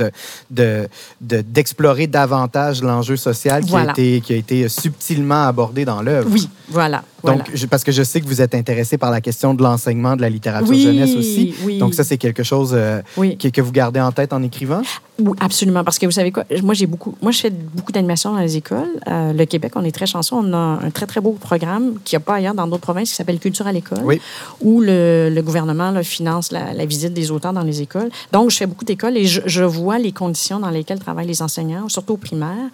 de, 0.50 0.88
d'explorer 1.20 2.06
davantage 2.06 2.82
l'enjeu 2.82 3.16
social 3.16 3.64
qui, 3.64 3.74
a 3.74 3.90
été, 3.90 4.20
qui 4.20 4.32
a 4.32 4.36
été 4.36 4.68
subtilement 4.68 5.46
abordé 5.46 5.84
dans 5.84 6.02
l'œuvre. 6.02 6.28
Oui, 6.30 6.48
voilà. 6.68 7.02
Donc, 7.24 7.42
parce 7.68 7.82
que 7.82 7.92
je 7.92 8.02
sais 8.02 8.20
que 8.20 8.26
vous 8.26 8.40
êtes 8.40 8.54
intéressé 8.54 8.98
par 8.98 9.10
la 9.10 9.20
question 9.20 9.54
de 9.54 9.62
l'enseignement 9.62 10.14
de 10.14 10.22
la 10.22 10.30
littérature 10.30 10.74
jeunesse 10.74 11.16
aussi. 11.16 11.54
Oui. 11.64 11.78
Donc, 11.78 11.94
ça, 11.94 12.04
c'est 12.04 12.18
quelque 12.18 12.42
chose 12.42 12.72
euh, 12.74 13.00
que 13.16 13.60
vous 13.60 13.72
gardez 13.72 14.00
en 14.00 14.12
tête 14.12 14.32
en 14.32 14.42
écrivant? 14.42 14.82
Oui, 15.20 15.36
absolument. 15.40 15.82
Parce 15.82 15.98
que 15.98 16.06
vous 16.06 16.12
savez 16.12 16.30
quoi? 16.30 16.44
Moi, 16.62 16.74
j'ai 16.74 16.86
beaucoup, 16.86 17.16
moi 17.20 17.32
je 17.32 17.40
fais 17.40 17.50
beaucoup 17.50 17.90
d'animation 17.90 18.32
dans 18.32 18.40
les 18.40 18.56
écoles. 18.56 18.88
Euh, 19.08 19.32
le 19.32 19.44
Québec, 19.46 19.72
on 19.74 19.84
est 19.84 19.90
très 19.90 20.06
chanceux. 20.06 20.36
On 20.36 20.52
a 20.52 20.56
un 20.56 20.90
très, 20.90 21.06
très 21.06 21.20
beau 21.20 21.32
programme 21.32 21.98
qui 22.04 22.14
n'y 22.14 22.18
a 22.18 22.20
pas 22.20 22.36
ailleurs 22.36 22.54
dans 22.54 22.68
d'autres 22.68 22.82
provinces 22.82 23.10
qui 23.10 23.16
s'appelle 23.16 23.40
Culture 23.40 23.66
à 23.66 23.72
l'école, 23.72 24.18
où 24.60 24.80
le, 24.80 25.30
le 25.32 25.42
gouvernement 25.42 25.92
finance 26.04 26.52
la, 26.52 26.72
la, 26.72 26.86
visite 26.86 27.12
des 27.14 27.30
auteurs 27.32 27.52
dans 27.52 27.62
les 27.62 27.82
écoles. 27.82 28.10
Donc, 28.32 28.50
je 28.50 28.56
fais 28.56 28.66
beaucoup 28.66 28.84
d'écoles 28.84 29.16
et 29.16 29.24
je, 29.24 29.40
je, 29.44 29.64
vois 29.64 29.98
les 29.98 30.12
conditions 30.12 30.60
dans 30.60 30.70
lesquelles 30.70 31.00
travaillent 31.00 31.26
les 31.26 31.42
enseignants, 31.42 31.88
surtout 31.88 32.14
au 32.14 32.16
primaire. 32.16 32.70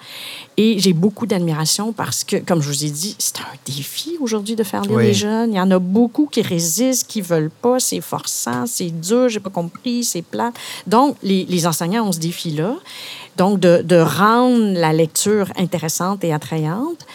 Et 0.56 0.78
j'ai 0.78 0.92
beaucoup 0.92 1.26
d'admiration 1.26 1.92
parce 1.92 2.24
que, 2.24 2.36
comme 2.36 2.60
je 2.60 2.68
vous 2.68 2.84
ai 2.84 2.90
dit, 2.90 3.16
c'est 3.18 3.38
un 3.38 3.56
défi 3.64 4.16
aujourd'hui 4.20 4.54
de 4.54 4.64
faire 4.64 4.82
lire 4.82 4.98
les 4.98 5.14
jeunes. 5.14 5.52
Il 5.52 5.56
y 5.56 5.60
en 5.60 5.70
a 5.70 5.78
beaucoup 5.78 6.26
qui 6.30 6.42
résistent, 6.42 7.06
qui 7.06 7.22
veulent 7.22 7.50
pas. 7.50 7.80
C'est 7.80 8.02
forçant, 8.02 8.66
c'est 8.66 8.90
dur, 8.90 9.30
j'ai 9.30 9.40
pas 9.40 9.50
compris, 9.50 10.04
c'est 10.04 10.22
plat. 10.22 10.52
Donc, 10.86 11.16
les, 11.22 11.46
les 11.46 11.66
enseignants 11.66 12.06
ont 12.06 12.12
ce 12.12 12.18
défi-là. 12.34 12.76
Donc, 13.36 13.60
de, 13.60 13.82
de 13.82 13.96
rendre 13.96 14.78
la 14.78 14.92
lecture 14.92 15.48
intéressante 15.56 16.24
et 16.24 16.32
attrayante. 16.32 17.06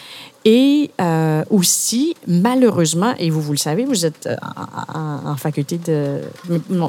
Et 0.46 0.90
euh, 1.02 1.44
aussi, 1.50 2.14
malheureusement, 2.26 3.14
et 3.18 3.28
vous, 3.28 3.42
vous 3.42 3.52
le 3.52 3.58
savez, 3.58 3.84
vous 3.84 4.06
êtes 4.06 4.26
euh, 4.26 4.36
en, 4.94 5.36
faculté 5.36 5.76
de... 5.76 6.20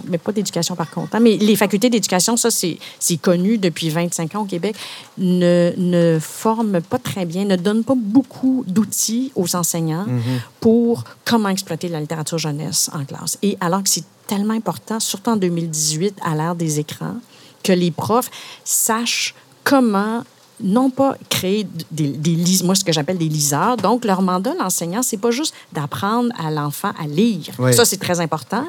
Mais, 0.08 0.18
pas 0.18 0.32
d'éducation 0.32 0.78
par 0.78 0.90
contre. 0.90 1.16
Hein, 1.16 1.20
mais 1.20 1.36
les 1.36 1.58
facultés 1.58 1.90
d'éducation, 1.90 2.38
ça, 2.38 2.50
c'est 2.50 3.18
connu 3.18 3.58
depuis 3.58 3.90
25 3.90 4.36
ans 4.36 4.44
au 4.44 4.46
Québec, 4.46 4.78
ne, 5.18 5.74
ne 5.76 6.18
forment 6.22 6.80
pas 6.82 6.98
très 6.98 7.26
bien, 7.26 7.44
ne 7.44 7.58
donnent 7.58 7.84
pas 7.84 7.96
beaucoup 7.98 8.64
d'outils 8.68 9.34
aux 9.36 9.54
enseignants 9.58 10.06
mm-hmm. 10.06 10.40
pour 10.62 11.04
comment 11.26 11.50
exploiter 11.50 11.90
la 11.90 12.00
littérature 12.00 12.38
jeunesse 12.38 12.90
en 12.94 13.04
classe. 13.04 13.38
Et 13.42 13.58
alors 13.60 13.84
que 13.84 13.90
c'est 13.90 14.06
tellement 14.28 14.54
important, 14.54 15.02
surtout 15.02 15.32
en 15.32 15.36
2018, 15.36 16.20
à 16.24 16.36
l'ère 16.36 16.56
des 16.56 16.80
écrans, 16.80 17.16
que 17.64 17.74
les 17.74 17.92
profs 17.92 18.32
sachent 18.64 19.36
comment 19.64 20.24
non 20.64 20.90
pas 20.90 21.16
créer 21.30 21.68
des, 21.92 22.08
des 22.08 22.64
moi 22.64 22.76
ce 22.76 22.84
que 22.84 22.92
j'appelle 22.92 23.18
des 23.18 23.30
liseurs. 23.30 23.78
Donc 23.78 24.06
leur 24.06 24.22
mandat 24.22 24.54
l'enseignant 24.60 25.02
c'est 25.02 25.18
pas 25.18 25.32
juste 25.32 25.54
d'apprendre 25.74 26.30
à 26.38 26.52
l'enfant 26.52 26.92
à 27.02 27.08
lire. 27.08 27.54
Ça 27.72 27.86
c'est 27.86 27.98
très 27.98 28.20
important, 28.20 28.66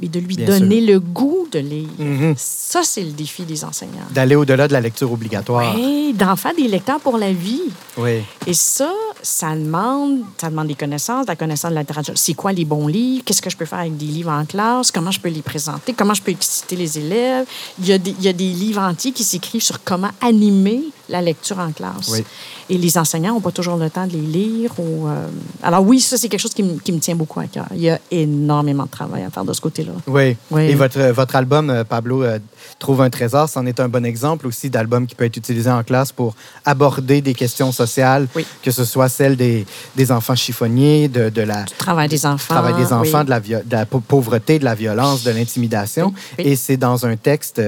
mais 0.00 0.08
de 0.08 0.20
lui 0.20 0.36
donner 0.36 0.80
le 0.80 1.00
goût 1.00 1.48
de 1.50 1.58
lire. 1.58 1.88
Mm-hmm. 1.98 2.34
Ça 2.36 2.80
c'est 2.84 3.02
le 3.02 3.12
défi 3.12 3.42
des 3.44 3.64
enseignants. 3.64 4.06
D'aller 4.12 4.36
au-delà 4.36 4.68
de 4.68 4.72
la 4.72 4.80
lecture 4.80 5.10
obligatoire. 5.10 5.74
Oui, 5.74 6.14
d'en 6.14 6.36
faire 6.36 6.54
des 6.54 6.68
lecteurs 6.68 7.00
pour 7.00 7.18
la 7.18 7.32
vie. 7.32 7.62
Oui. 7.96 8.20
Et 8.46 8.54
ça 8.54 8.90
ça 9.22 9.54
demande, 9.54 10.22
ça 10.36 10.50
demande 10.50 10.66
des 10.66 10.74
connaissances, 10.74 11.26
la 11.28 11.36
connaissance 11.36 11.70
de 11.70 11.76
la 11.76 11.82
littérature. 11.82 12.14
C'est 12.16 12.34
quoi 12.34 12.52
les 12.52 12.64
bons 12.64 12.88
livres? 12.88 13.22
Qu'est-ce 13.24 13.40
que 13.40 13.50
je 13.50 13.56
peux 13.56 13.64
faire 13.64 13.78
avec 13.78 13.96
des 13.96 14.06
livres 14.06 14.32
en 14.32 14.44
classe? 14.44 14.90
Comment 14.90 15.12
je 15.12 15.20
peux 15.20 15.28
les 15.28 15.42
présenter? 15.42 15.92
Comment 15.92 16.14
je 16.14 16.22
peux 16.22 16.32
exciter 16.32 16.74
les 16.74 16.98
élèves? 16.98 17.46
Il 17.78 17.86
y 17.86 17.92
a 17.92 17.98
des, 17.98 18.14
il 18.18 18.24
y 18.24 18.28
a 18.28 18.32
des 18.32 18.48
livres 18.48 18.80
entiers 18.80 19.12
qui 19.12 19.22
s'écrivent 19.22 19.62
sur 19.62 19.82
comment 19.84 20.10
animer 20.20 20.82
la 21.12 21.22
lecture 21.22 21.58
en 21.58 21.72
classe. 21.72 22.22
Et 22.74 22.78
les 22.78 22.96
enseignants 22.96 23.34
n'ont 23.34 23.40
pas 23.42 23.50
toujours 23.50 23.76
le 23.76 23.90
temps 23.90 24.06
de 24.06 24.12
les 24.12 24.20
lire. 24.38 24.70
Ou, 24.78 25.06
euh, 25.06 25.28
Alors 25.62 25.82
oui, 25.84 26.00
ça, 26.00 26.16
c'est 26.16 26.30
quelque 26.30 26.40
chose 26.40 26.54
qui, 26.54 26.62
me- 26.62 26.78
qui 26.78 26.90
me 26.90 27.00
tient 27.00 27.14
beaucoup 27.14 27.38
à 27.38 27.44
cœur. 27.44 27.66
Il 27.74 27.82
y 27.82 27.90
a 27.90 27.98
énormément 28.10 28.84
de 28.84 28.90
travail 28.90 29.22
à 29.24 29.30
faire 29.30 29.44
de 29.44 29.52
ce 29.52 29.60
côté-là. 29.60 29.92
Oui. 30.06 30.36
Oui. 30.50 30.62
Et 30.70 30.74
votre, 30.74 30.98
votre 31.12 31.36
album, 31.36 31.68
euh, 31.68 31.84
Pablo 31.84 32.22
euh, 32.22 32.38
trouve 32.78 33.02
un 33.02 33.10
trésor, 33.10 33.46
c'en 33.50 33.66
est 33.66 33.78
un 33.78 33.90
bon 33.90 34.06
exemple 34.06 34.46
aussi 34.46 34.70
d'album 34.70 35.06
qui 35.06 35.14
peut 35.14 35.26
être 35.26 35.36
utilisé 35.36 35.70
en 35.70 35.82
classe 35.82 36.12
pour 36.12 36.34
aborder 36.64 37.20
des 37.20 37.34
questions 37.34 37.72
sociales, 37.72 38.26
Oui. 38.34 38.46
que 38.62 38.70
ce 38.70 38.86
soit 38.86 39.10
celle 39.10 39.36
des, 39.36 39.66
des 39.94 40.10
enfants 40.10 40.34
chiffonniers, 40.34 41.08
de, 41.08 41.28
de 41.28 41.42
la 41.42 41.64
Travail 41.76 42.08
des 42.08 42.24
enfants. 42.24 42.54
travail 42.54 42.74
des 42.82 42.90
enfants, 42.94 43.18
oui. 43.20 43.24
de, 43.26 43.30
la 43.70 43.84
de 43.84 43.90
pauvreté, 44.08 44.58
de 44.58 44.64
la 44.64 44.74
violence, 44.74 45.24
de 45.24 45.30
l'intimidation. 45.30 46.14
Oui. 46.38 46.44
Et 46.46 46.56
c'est 46.56 46.78
dans 46.78 47.04
un 47.04 47.16
texte 47.16 47.60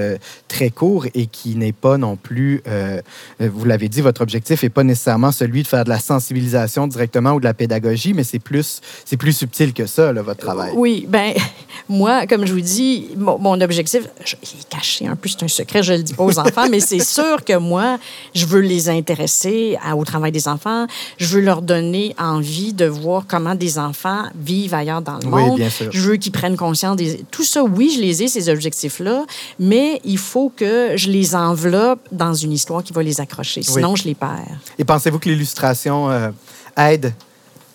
très 0.47 0.71
court 0.71 1.05
et 1.13 1.27
qui 1.27 1.55
n'est 1.55 1.73
pas 1.73 1.97
non 1.99 2.15
plus, 2.15 2.63
euh, 2.67 2.99
vous 3.39 3.65
l'avez 3.65 3.87
dit, 3.87 4.01
votre 4.01 4.21
objectif 4.21 4.63
n'est 4.63 4.69
pas 4.69 4.81
nécessairement 4.81 4.94
celui 4.95 5.63
de 5.63 5.67
faire 5.67 5.83
de 5.83 5.89
la 5.89 5.99
sensibilisation 5.99 6.87
directement 6.87 7.31
ou 7.33 7.39
de 7.39 7.45
la 7.45 7.53
pédagogie, 7.53 8.13
mais 8.13 8.23
c'est 8.23 8.39
plus, 8.39 8.81
c'est 9.05 9.17
plus 9.17 9.33
subtil 9.33 9.73
que 9.73 9.85
ça, 9.85 10.11
là, 10.13 10.21
votre 10.21 10.39
travail. 10.39 10.71
Oui, 10.75 11.05
ben 11.07 11.33
moi, 11.89 12.25
comme 12.27 12.45
je 12.45 12.53
vous 12.53 12.61
dis, 12.61 13.07
mon, 13.17 13.37
mon 13.39 13.59
objectif, 13.61 14.03
je, 14.25 14.35
il 14.41 14.59
est 14.59 14.69
caché 14.69 15.07
un 15.07 15.15
peu, 15.15 15.29
c'est 15.29 15.43
un 15.43 15.47
secret, 15.47 15.83
je 15.83 15.93
le 15.93 16.03
dis 16.03 16.13
pas 16.13 16.23
aux 16.23 16.39
enfants, 16.39 16.67
mais 16.69 16.79
c'est 16.79 16.99
sûr 17.03 17.43
que 17.43 17.57
moi, 17.57 17.97
je 18.33 18.45
veux 18.45 18.61
les 18.61 18.89
intéresser 18.89 19.77
à- 19.85 19.95
au 19.95 20.03
travail 20.05 20.31
des 20.31 20.47
enfants. 20.47 20.87
Je 21.17 21.27
veux 21.27 21.41
leur 21.41 21.61
donner 21.61 22.15
envie 22.19 22.73
de 22.73 22.85
voir 22.85 23.25
comment 23.27 23.55
des 23.55 23.77
enfants 23.79 24.23
vivent 24.35 24.73
ailleurs 24.73 25.01
dans 25.01 25.17
le 25.19 25.27
Oui, 25.27 25.43
monde. 25.43 25.57
bien 25.57 25.69
sûr. 25.69 25.91
Je 25.91 25.99
veux 26.01 26.15
qu'ils 26.17 26.31
prennent 26.31 26.57
conscience 26.57 26.95
des... 26.95 27.23
Tout 27.31 27.43
ça, 27.43 27.63
oui, 27.63 27.91
je 27.95 28.01
les 28.01 28.23
ai, 28.23 28.27
ces 28.27 28.49
objectifs-là, 28.49 29.25
mais 29.59 30.01
il 30.03 30.17
faut 30.17 30.51
que 30.55 30.93
je 30.95 31.09
les 31.09 31.35
enveloppe 31.35 31.99
dans 32.11 32.33
une 32.33 32.51
histoire 32.51 32.83
qui 32.83 32.93
va 32.93 33.03
les 33.03 33.19
accrocher. 33.21 33.61
Sinon, 33.63 33.95
je 33.95 34.03
les 34.05 34.15
perds. 34.15 34.57
Et 34.77 34.83
pensez-vous 34.83 35.19
que 35.19 35.29
l'illustration 35.29 36.09
euh, 36.09 36.31
aide 36.77 37.13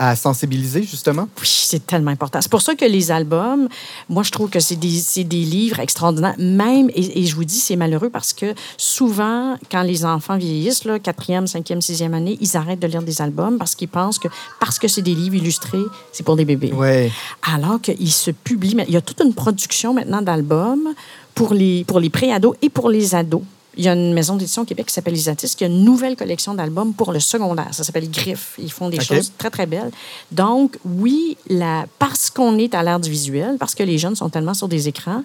à 0.01 0.17
sensibiliser, 0.17 0.83
justement? 0.83 1.29
Oui, 1.39 1.47
c'est 1.47 1.87
tellement 1.87 2.11
important. 2.11 2.41
C'est 2.41 2.51
pour 2.51 2.63
ça 2.63 2.75
que 2.75 2.87
les 2.87 3.11
albums, 3.11 3.69
moi, 4.09 4.23
je 4.23 4.31
trouve 4.31 4.49
que 4.49 4.59
c'est 4.59 4.77
des, 4.77 5.25
livres 5.45 5.79
extraordinaires. 5.79 6.35
Même, 6.39 6.89
et, 6.95 7.21
et 7.21 7.27
je 7.27 7.37
vous 7.37 7.45
dis, 7.45 7.59
c'est 7.59 7.77
malheureux 7.77 8.09
parce 8.09 8.33
que 8.33 8.55
souvent, 8.79 9.59
quand 9.71 9.83
les 9.83 10.07
enfants 10.07 10.39
vieillissent, 10.39 10.85
là, 10.87 10.99
quatrième, 10.99 11.47
cinquième, 11.47 11.83
sixième 11.83 12.15
année, 12.15 12.39
ils 12.41 12.57
arrêtent 12.57 12.81
de 12.81 12.87
lire 12.87 13.03
des 13.03 13.21
albums 13.21 13.59
parce 13.59 13.75
qu'ils 13.75 13.89
pensent 13.89 14.19
que 14.19 14.29
parce 14.59 14.79
que 14.79 14.89
c'est 14.89 15.03
des 15.03 15.15
livres 15.15 15.35
illustrés, 15.35 15.85
c'est 16.13 16.25
pour 16.25 16.37
des 16.37 16.47
bébés. 16.47 16.73
Oui. 16.75 17.13
Alors 17.43 17.79
qu'ils 17.79 18.13
se 18.13 18.31
publient. 18.31 18.77
Il 18.89 18.95
y 18.95 18.97
a 18.97 19.03
toute 19.03 19.21
une 19.21 19.35
production 19.35 19.93
maintenant 19.93 20.23
d'albums 20.23 20.95
pour 21.35 21.53
les, 21.53 21.85
pour 21.85 22.01
les 22.01 22.09
pré-ados 22.09 22.57
et 22.63 22.71
pour 22.71 22.89
les 22.89 23.15
ados. 23.15 23.43
Il 23.81 23.85
y 23.85 23.89
a 23.89 23.95
une 23.95 24.13
maison 24.13 24.37
d'édition 24.37 24.61
au 24.61 24.65
Québec 24.67 24.89
qui 24.89 24.93
s'appelle 24.93 25.17
Isatis, 25.17 25.55
qui 25.57 25.65
a 25.65 25.67
une 25.67 25.85
nouvelle 25.85 26.15
collection 26.15 26.53
d'albums 26.53 26.93
pour 26.93 27.13
le 27.13 27.19
secondaire. 27.19 27.69
Ça 27.73 27.83
s'appelle 27.83 28.11
Griff. 28.11 28.53
Ils 28.59 28.71
font 28.71 28.91
des 28.91 29.01
choses 29.01 29.33
très, 29.39 29.49
très 29.49 29.65
belles. 29.65 29.91
Donc, 30.33 30.77
oui, 30.85 31.39
la, 31.49 31.87
parce 31.99 32.29
qu'on 32.29 32.59
est 32.59 32.75
à 32.75 32.83
l'ère 32.83 33.01
du 33.01 33.09
visuel, 33.09 33.57
parce 33.59 33.75
que 33.75 33.83
les 33.83 33.97
jeunes 33.97 34.17
sont 34.17 34.29
tellement 34.29 34.53
sur 34.53 34.69
des 34.69 34.89
écrans, 34.89 35.25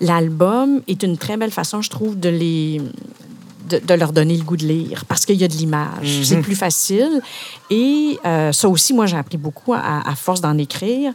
l'album 0.00 0.82
est 0.86 1.02
une 1.02 1.18
très 1.18 1.36
belle 1.36 1.50
façon, 1.50 1.82
je 1.82 1.90
trouve, 1.90 2.16
de 2.16 2.28
les 2.28 2.80
de, 3.68 3.78
de 3.84 3.94
leur 3.94 4.12
donner 4.12 4.36
le 4.36 4.44
goût 4.44 4.56
de 4.56 4.66
lire 4.66 5.04
parce 5.06 5.26
qu'il 5.26 5.36
y 5.36 5.44
a 5.44 5.48
de 5.48 5.54
l'image. 5.54 6.20
C'est 6.22 6.40
plus 6.40 6.54
facile. 6.54 7.20
Et 7.70 8.20
euh, 8.24 8.52
ça 8.52 8.68
aussi, 8.68 8.94
moi, 8.94 9.06
j'ai 9.06 9.16
appris 9.16 9.36
beaucoup 9.36 9.74
à, 9.74 10.08
à 10.08 10.14
force 10.14 10.40
d'en 10.40 10.56
écrire. 10.58 11.12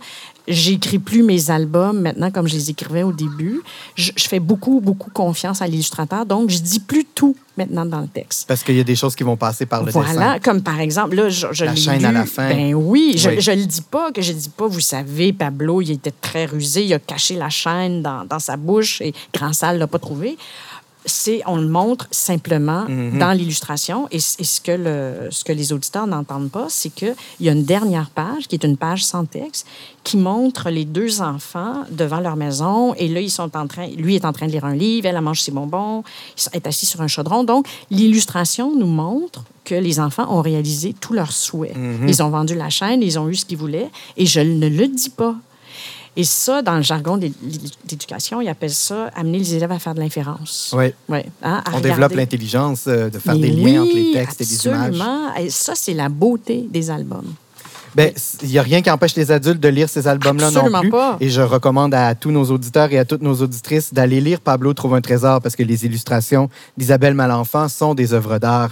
J'écris 0.48 1.00
plus 1.00 1.24
mes 1.24 1.50
albums 1.50 2.00
maintenant 2.02 2.30
comme 2.30 2.48
je 2.48 2.54
les 2.54 2.70
écrivais 2.70 3.04
au 3.04 3.12
début. 3.12 3.62
Je, 3.96 4.12
je 4.16 4.28
fais 4.28 4.40
beaucoup, 4.40 4.80
beaucoup 4.80 5.10
confiance 5.10 5.62
à 5.62 5.68
l'illustrateur. 5.68 6.26
Donc, 6.26 6.50
je 6.52 6.60
dis 6.60 6.80
plus 6.80 7.04
tout 7.06 7.36
maintenant 7.58 7.86
dans 7.86 8.02
le 8.02 8.08
texte. 8.08 8.48
Parce 8.48 8.64
qu'il 8.64 8.76
y 8.76 8.80
a 8.80 8.84
des 8.84 8.96
choses 8.96 9.16
qui 9.16 9.24
vont 9.24 9.38
passer 9.38 9.66
par 9.66 9.84
le 9.84 9.92
Voilà, 9.92 10.10
dessin. 10.10 10.40
comme 10.40 10.62
par 10.62 10.80
exemple, 10.80 11.16
là, 11.16 11.30
je, 11.30 11.48
je 11.52 11.66
La 11.66 11.76
chaîne 11.76 12.00
lu. 12.00 12.06
à 12.06 12.12
la 12.12 12.26
fin. 12.26 12.50
Ben 12.50 12.74
oui, 12.76 13.14
je, 13.18 13.30
Oui. 13.30 13.36
je 13.42 13.52
le 13.52 13.66
dis 13.66 13.82
pas, 13.82 14.12
que 14.12 14.22
je 14.22 14.34
dis 14.34 14.50
pas, 14.50 14.68
vous 14.68 14.82
savez, 14.82 15.34
Pablo, 15.34 15.82
il 15.82 15.92
était 15.92 16.12
très 16.22 16.46
rusé, 16.46 16.84
il 16.86 16.94
a 16.94 17.00
caché 17.00 17.36
la 17.36 17.50
chaîne 17.50 18.02
dans, 18.04 18.26
dans 18.26 18.40
sa 18.40 18.56
bouche 18.58 19.02
et 19.02 19.14
Grand 19.34 19.54
Salle 19.54 19.80
l'a 19.80 19.88
pas 19.88 20.00
trouvé. 20.00 20.38
C'est, 21.06 21.42
on 21.46 21.58
le 21.58 21.68
montre 21.68 22.08
simplement 22.12 22.86
Mhm. 22.88 23.20
dans 23.20 23.32
l'illustration. 23.32 24.08
Et, 24.12 24.20
ce, 24.20 24.60
que 24.62 24.72
le, 24.72 25.30
ce 25.32 25.44
que 25.44 25.52
les 25.52 25.72
auditeurs 25.74 26.08
n'entendent 26.08 26.50
pas, 26.52 26.66
c'est 26.70 26.90
qu'il 26.90 27.16
y 27.40 27.50
a 27.50 27.52
une 27.52 27.64
dernière 27.64 28.10
page, 28.10 28.48
qui 28.48 28.56
est 28.56 28.64
une 28.64 28.78
page 28.78 29.04
sans 29.06 29.26
texte, 29.26 29.68
qui 30.04 30.18
montre 30.18 30.70
les 30.70 30.86
deux 30.86 31.22
enfants 31.22 31.84
devant 31.92 32.20
leur 32.20 32.36
maison. 32.36 32.94
Et 32.96 33.08
là, 33.08 33.22
ils 33.22 33.30
sont 33.32 33.56
en 33.56 33.68
train, 33.68 33.88
lui 33.88 34.16
est 34.16 34.26
en 34.26 34.34
train 34.34 34.48
de 34.48 34.52
lire 34.52 34.66
un 34.66 34.76
livre, 34.76 35.08
elle 35.08 35.16
elle 35.16 35.22
mange 35.22 35.42
ses 35.42 35.52
bonbons, 35.52 36.04
il 36.38 36.58
est 36.58 36.68
assis 36.68 36.86
sur 36.86 37.02
un 37.02 37.08
chaudron. 37.08 37.44
Donc, 37.44 37.68
l'illustration 37.90 38.76
nous 38.76 38.86
montre 38.88 39.44
que 39.64 39.76
les 39.76 40.00
enfants 40.00 40.28
ont 40.30 40.42
réalisé 40.42 40.94
tous 41.00 41.14
leurs 41.14 41.32
souhaits. 41.32 41.76
Mhm. 41.76 42.08
Ils 42.08 42.22
ont 42.22 42.30
vendu 42.30 42.54
la 42.54 42.70
chaîne, 42.70 43.02
ils 43.02 43.18
ont 43.18 43.28
eu 43.30 43.36
ce 43.36 43.46
qu'ils 43.46 43.58
voulaient. 43.58 43.90
Et 44.18 44.26
je 44.26 44.40
ne 44.40 44.68
le 44.70 44.88
dis 44.88 45.10
pas. 45.10 45.36
Et 46.18 46.24
ça, 46.24 46.62
dans 46.62 46.76
le 46.76 46.82
jargon 46.82 47.18
d'é- 47.18 47.34
d'éducation, 47.86 48.40
ils 48.42 48.48
appellent 48.50 48.70
ça 48.74 49.08
amener 49.16 49.40
les 49.40 49.54
élèves 49.56 49.72
à 49.72 49.80
faire 49.80 49.94
de 49.96 50.00
l'inférence. 50.00 50.74
Oui. 50.78 50.86
Ouais, 51.10 51.26
hein, 51.44 51.62
On 51.68 51.70
regarder. 51.78 51.90
développe 51.90 52.14
l'intelligence 52.14 52.86
euh, 52.88 53.10
de 53.10 53.20
faire 53.20 53.36
Mais 53.36 53.42
des 53.42 53.52
liens 53.52 53.82
oui, 53.82 53.90
entre 53.90 53.96
les 53.96 54.12
textes 54.14 54.42
et 54.42 54.46
des 54.46 54.66
images. 54.68 54.80
Absolument. 54.88 55.36
Et 55.36 55.50
ça, 55.50 55.74
c'est 55.76 55.94
la 55.94 56.08
beauté 56.10 56.66
des 56.70 56.90
albums. 56.90 57.34
Ben, 57.96 58.12
il 58.44 58.50
n'y 58.50 58.58
a 58.60 58.62
rien 58.62 58.82
qui 58.82 58.92
empêche 58.92 59.16
les 59.16 59.32
adultes 59.32 59.62
de 59.62 59.70
lire 59.70 59.88
ces 59.88 60.06
albums-là 60.06 60.52
non 60.52 60.58
Absolument 60.58 60.82
plus. 60.82 60.90
pas. 60.92 61.16
Et 61.22 61.30
je 61.30 61.40
recommande 61.40 61.94
à 61.94 62.14
tous 62.14 62.30
nos 62.30 62.44
auditeurs 62.52 62.92
et 62.92 62.98
à 63.00 63.06
toutes 63.06 63.22
nos 63.22 63.36
auditrices 63.36 63.94
d'aller 63.94 64.20
lire 64.20 64.42
Pablo 64.42 64.74
trouve 64.74 64.96
un 64.96 65.02
trésor 65.02 65.40
parce 65.42 65.56
que 65.56 65.64
les 65.64 65.86
illustrations 65.86 66.50
d'Isabelle 66.76 67.14
Malenfant 67.14 67.70
sont 67.70 67.94
des 67.96 68.12
œuvres 68.12 68.38
d'art. 68.38 68.72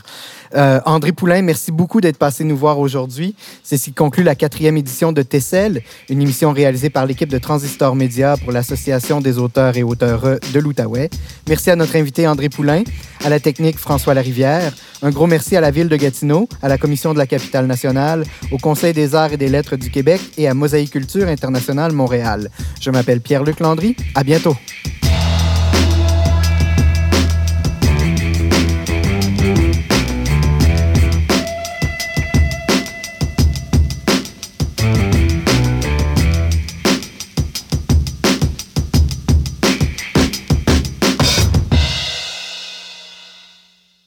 Euh, 0.55 0.79
André 0.85 1.11
Poulain, 1.11 1.41
merci 1.41 1.71
beaucoup 1.71 2.01
d'être 2.01 2.17
passé 2.17 2.43
nous 2.43 2.57
voir 2.57 2.79
aujourd'hui. 2.79 3.35
C'est 3.63 3.77
ce 3.77 3.85
qui 3.85 3.93
conclut 3.93 4.23
la 4.23 4.35
quatrième 4.35 4.77
édition 4.77 5.11
de 5.11 5.21
Tessel, 5.21 5.81
une 6.09 6.21
émission 6.21 6.51
réalisée 6.51 6.89
par 6.89 7.05
l'équipe 7.05 7.29
de 7.29 7.37
Transistor 7.37 7.95
Média 7.95 8.35
pour 8.37 8.51
l'Association 8.51 9.21
des 9.21 9.37
auteurs 9.37 9.77
et 9.77 9.83
auteures 9.83 10.39
de 10.53 10.59
l'Outaouais. 10.59 11.09
Merci 11.47 11.71
à 11.71 11.75
notre 11.75 11.95
invité 11.95 12.27
André 12.27 12.49
Poulain, 12.49 12.83
à 13.23 13.29
la 13.29 13.39
technique 13.39 13.77
François 13.77 14.13
Larivière. 14.13 14.73
Un 15.01 15.09
gros 15.09 15.27
merci 15.27 15.55
à 15.55 15.61
la 15.61 15.71
ville 15.71 15.89
de 15.89 15.95
Gatineau, 15.95 16.47
à 16.61 16.67
la 16.67 16.77
Commission 16.77 17.13
de 17.13 17.17
la 17.17 17.27
capitale 17.27 17.65
nationale, 17.65 18.23
au 18.51 18.57
Conseil 18.57 18.93
des 18.93 19.15
arts 19.15 19.33
et 19.33 19.37
des 19.37 19.49
lettres 19.49 19.75
du 19.75 19.89
Québec 19.89 20.21
et 20.37 20.47
à 20.47 20.53
Mosaïculture 20.53 21.27
internationale 21.27 21.91
Montréal. 21.91 22.49
Je 22.79 22.91
m'appelle 22.91 23.21
Pierre-Luc 23.21 23.59
Landry. 23.59 23.95
À 24.15 24.23
bientôt. 24.23 24.55